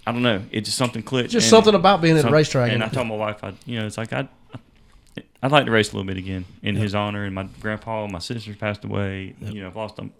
[0.05, 0.41] I don't know.
[0.51, 1.29] It just something clicked.
[1.29, 2.71] Just and something about being at a some- racetrack.
[2.71, 4.27] And I told my wife, I, you know, it's like I'd
[5.41, 7.25] I'd like to race a little bit again in his honor.
[7.25, 9.35] And my grandpa, and my sisters passed away.
[9.41, 10.11] You know, I've lost them.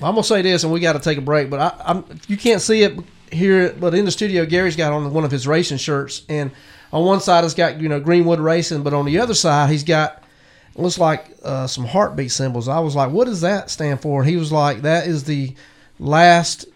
[0.00, 1.48] I'm gonna say this, and we got to take a break.
[1.50, 2.98] But I, I'm you can't see it
[3.32, 6.50] here, but in the studio, Gary's got on one of his racing shirts, and
[6.92, 9.84] on one side it's got you know Greenwood Racing, but on the other side he's
[9.84, 10.22] got
[10.74, 12.68] looks like uh, some heartbeat symbols.
[12.68, 14.20] I was like, what does that stand for?
[14.20, 15.54] And he was like, that is the
[15.98, 16.66] last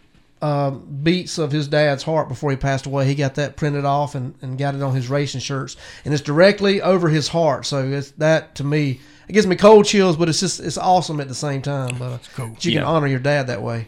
[0.42, 3.06] uh, beats of his dad's heart before he passed away.
[3.06, 6.22] He got that printed off and, and got it on his racing shirts, and it's
[6.22, 7.66] directly over his heart.
[7.66, 9.00] So it's that to me.
[9.28, 11.96] It gives me cold chills, but it's just it's awesome at the same time.
[11.98, 12.56] But uh, cool.
[12.60, 13.86] you can honor your dad that way.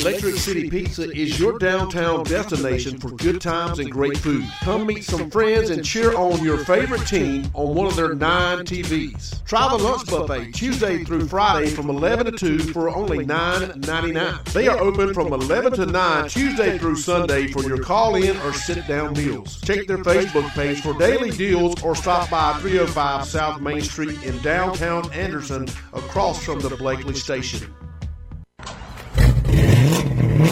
[0.00, 4.46] Electric City Pizza is your downtown destination for good times and great food.
[4.60, 8.58] Come meet some friends and cheer on your favorite team on one of their nine
[8.58, 9.44] TVs.
[9.44, 14.44] Try the lunch buffet Tuesday through Friday from 11 to 2 for only $9.99.
[14.52, 18.52] They are open from 11 to 9 Tuesday through Sunday for your call in or
[18.52, 19.60] sit down meals.
[19.62, 24.38] Check their Facebook page for daily deals or stop by 305 South Main Street in
[24.42, 27.74] downtown Anderson across from the Bleckley Station.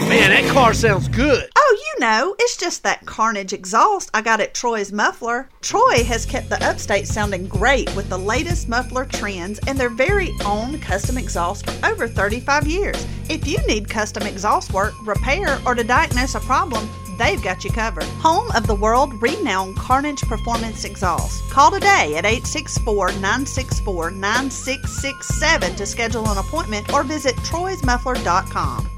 [0.01, 1.49] Man, that car sounds good.
[1.55, 5.49] Oh, you know, it's just that Carnage exhaust I got at Troy's Muffler.
[5.61, 10.31] Troy has kept the upstate sounding great with the latest muffler trends and their very
[10.45, 13.05] own custom exhaust for over 35 years.
[13.29, 16.87] If you need custom exhaust work, repair, or to diagnose a problem,
[17.17, 18.05] they've got you covered.
[18.21, 21.49] Home of the world renowned Carnage Performance Exhaust.
[21.49, 28.96] Call today at 864 964 9667 to schedule an appointment or visit troysmuffler.com.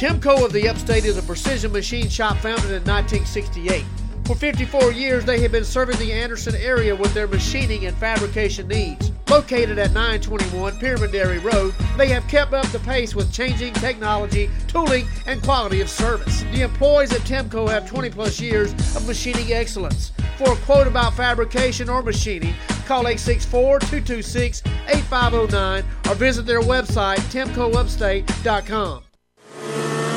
[0.00, 3.84] Timco of the Upstate is a precision machine shop founded in 1968.
[4.24, 8.66] For 54 years, they have been serving the Anderson area with their machining and fabrication
[8.66, 9.12] needs.
[9.28, 14.48] Located at 921 Pearman Dairy Road, they have kept up the pace with changing technology,
[14.68, 16.44] tooling, and quality of service.
[16.44, 20.12] The employees at Timco have 20 plus years of machining excellence.
[20.38, 22.54] For a quote about fabrication or machining,
[22.86, 29.02] call 864 226 8509 or visit their website, timcoupstate.com.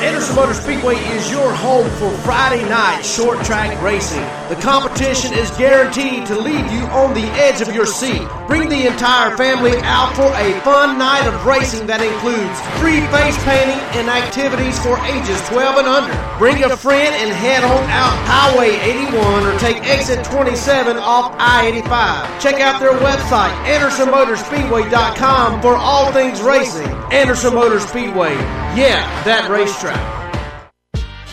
[0.04, 4.20] Anderson Motor Speedway is your home for Friday night short track racing.
[4.50, 8.28] The competition is guaranteed to leave you on the edge of your seat.
[8.46, 13.40] Bring the entire family out for a fun night of racing that includes free face
[13.48, 16.38] painting and activities for ages 12 and under.
[16.38, 18.76] Bring a friend and head on out Highway
[19.08, 22.42] 81 or take exit 27 off I-85.
[22.42, 26.92] Check out their website, AndersonMotorspeedway.com for all things racing.
[27.10, 28.36] Anderson Motor Speedway.
[28.76, 30.24] Yeah, that racetrack.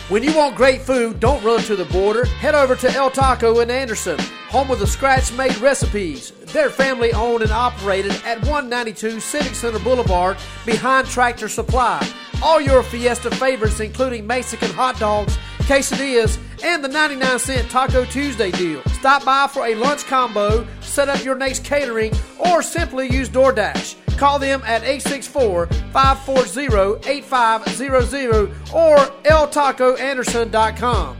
[0.09, 2.25] When you want great food, don't run to the border.
[2.25, 4.19] Head over to El Taco in Anderson,
[4.49, 6.31] home of the scratch made recipes.
[6.53, 10.37] They're family owned and operated at 192 Civic Center Boulevard
[10.67, 12.07] behind Tractor Supply.
[12.43, 18.51] All your Fiesta favorites, including Mexican hot dogs, quesadillas, and the 99 cent Taco Tuesday
[18.51, 18.83] deal.
[18.99, 23.95] Stop by for a lunch combo, set up your next catering, or simply use DoorDash.
[24.17, 31.17] Call them at 864 540 8500 or eltacoanderson.com.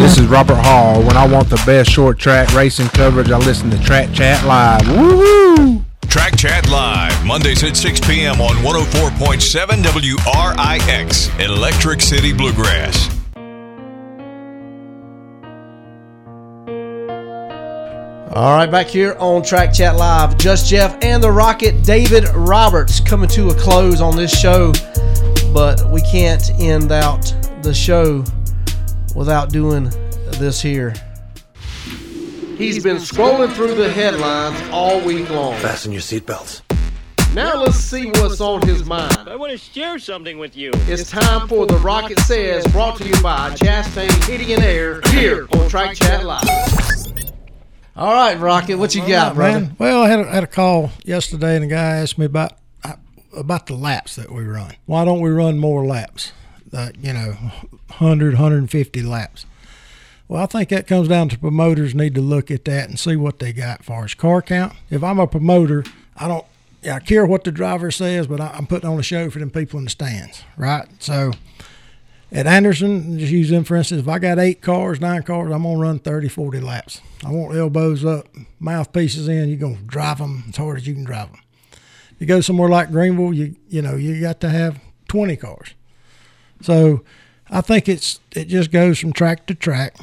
[0.00, 1.02] This is Robert Hall.
[1.02, 4.88] When I want the best short track racing coverage, I listen to Track Chat Live.
[4.88, 5.82] Woo!
[6.08, 8.40] Track Chat Live, Mondays at 6 p.m.
[8.40, 13.21] on 104.7 WRIX, Electric City Bluegrass.
[18.34, 22.98] All right, back here on Track Chat Live, Just Jeff and the Rocket, David Roberts
[22.98, 24.72] coming to a close on this show,
[25.52, 28.24] but we can't end out the show
[29.14, 29.90] without doing
[30.38, 30.94] this here.
[32.56, 35.54] He's been scrolling through the headlines all week long.
[35.58, 36.62] Fasten your seatbelts.
[37.34, 39.28] Now let's see what's on his mind.
[39.28, 40.70] I want to share something with you.
[40.86, 45.46] It's time for the Rocket Says, brought to you by Chastain Heating and Air here
[45.52, 46.48] on Track Chat Live.
[47.94, 49.60] All right, Rocket, what you got, brother?
[49.60, 52.52] Man, well, I had a, had a call yesterday, and a guy asked me about
[53.34, 54.74] about the laps that we run.
[54.84, 56.32] Why don't we run more laps?
[56.72, 57.32] Uh, you know,
[57.88, 59.46] 100, 150 laps.
[60.28, 63.16] Well, I think that comes down to promoters need to look at that and see
[63.16, 64.74] what they got as far as car count.
[64.90, 65.84] If I'm a promoter,
[66.16, 66.46] I don't
[66.82, 69.38] yeah, I care what the driver says, but I, I'm putting on a show for
[69.38, 70.88] them people in the stands, right?
[70.98, 71.32] So
[72.32, 75.62] at Anderson, just use them for instance, if I got eight cars, nine cars, I'm
[75.62, 77.00] going to run 30, 40 laps.
[77.24, 78.26] I want elbows up,
[78.58, 79.48] mouthpieces in.
[79.50, 81.40] You're going to drive them as hard as you can drive them.
[82.18, 85.74] You go somewhere like Greenville, you you know, you got to have 20 cars.
[86.62, 87.04] So
[87.50, 89.96] I think it's it just goes from track to track.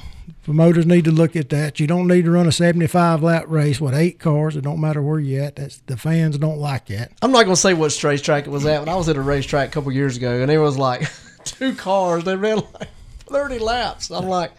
[0.43, 1.79] Promoters need to look at that.
[1.79, 4.55] You don't need to run a 75 lap race with eight cars.
[4.55, 5.55] It don't matter where you're at.
[5.55, 7.11] That's the fans don't like that.
[7.21, 9.21] I'm not going to say what racetrack it was at, but I was at a
[9.21, 11.03] racetrack a couple years ago, and it was like
[11.51, 12.23] two cars.
[12.23, 12.89] They ran like
[13.19, 14.11] 30 laps.
[14.11, 14.51] I'm like,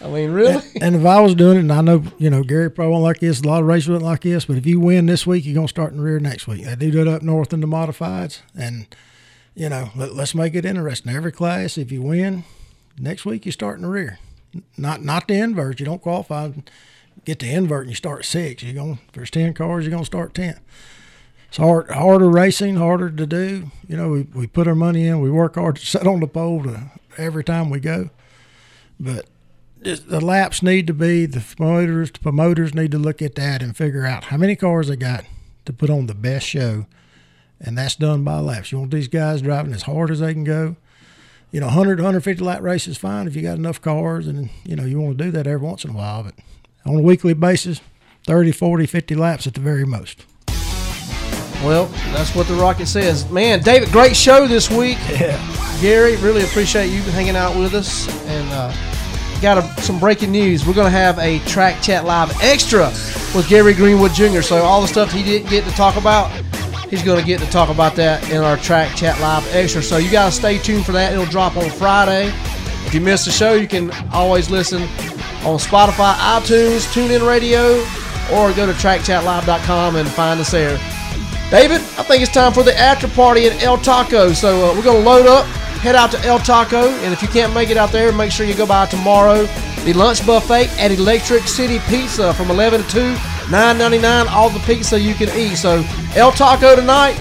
[0.00, 0.54] I mean, really?
[0.74, 3.04] And, and if I was doing it, and I know, you know, Gary probably won't
[3.04, 5.46] like this, a lot of races wouldn't like this, but if you win this week,
[5.46, 6.64] you're going to start in the rear next week.
[6.64, 8.86] They do that up north in the modifieds, and,
[9.54, 11.14] you know, let, us make it interesting.
[11.14, 12.44] Every class, if you win,
[12.98, 14.18] next week you start in the rear.
[14.76, 15.80] Not not the invert.
[15.80, 16.50] You don't qualify.
[17.24, 18.62] Get the invert and you start six.
[18.62, 20.60] You're going, if there's 10 cars, you're going to start 10.
[21.54, 23.70] It's hard, harder racing, harder to do.
[23.86, 26.26] You know, we, we put our money in, we work hard to sit on the
[26.26, 28.10] pole to, every time we go.
[28.98, 29.26] But
[29.80, 32.10] the laps need to be the promoters.
[32.10, 35.26] The promoters need to look at that and figure out how many cars they got
[35.66, 36.86] to put on the best show,
[37.60, 38.72] and that's done by laps.
[38.72, 40.74] You want these guys driving as hard as they can go.
[41.52, 44.74] You know, 100, 150 lap race is fine if you got enough cars, and you
[44.74, 46.24] know you want to do that every once in a while.
[46.24, 46.34] But
[46.84, 47.80] on a weekly basis,
[48.26, 50.26] 30, 40, 50 laps at the very most.
[51.64, 53.28] Well, that's what the Rocket says.
[53.30, 54.98] Man, David, great show this week.
[55.14, 55.80] Yeah.
[55.80, 58.08] Gary, really appreciate you hanging out with us.
[58.26, 58.72] And uh,
[59.40, 60.66] got a, some breaking news.
[60.66, 62.86] We're going to have a Track Chat Live extra
[63.34, 64.40] with Gary Greenwood Jr.
[64.40, 66.30] So all the stuff he didn't get to talk about,
[66.88, 69.82] he's going to get to talk about that in our Track Chat Live extra.
[69.82, 71.12] So you got to stay tuned for that.
[71.12, 72.32] It'll drop on Friday.
[72.86, 74.82] If you missed the show, you can always listen
[75.44, 77.80] on Spotify, iTunes, TuneIn Radio,
[78.32, 80.78] or go to trackchatlive.com and find us there.
[81.50, 84.32] David, I think it's time for the after party at El Taco.
[84.32, 85.46] So uh, we're going to load up,
[85.78, 88.46] head out to El Taco, and if you can't make it out there, make sure
[88.46, 89.46] you go by tomorrow.
[89.84, 93.00] The lunch buffet at Electric City Pizza from 11 to 2,
[93.50, 95.56] $9.99, all the pizza you can eat.
[95.56, 95.84] So
[96.16, 97.20] El Taco tonight,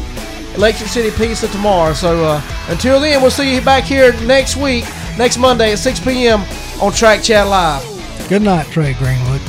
[0.55, 1.93] Electric City Pizza tomorrow.
[1.93, 4.85] So uh, until then, we'll see you back here next week,
[5.17, 6.41] next Monday at 6 p.m.
[6.81, 7.83] on Track Chat Live.
[8.29, 9.41] Good night, Trey Greenwood.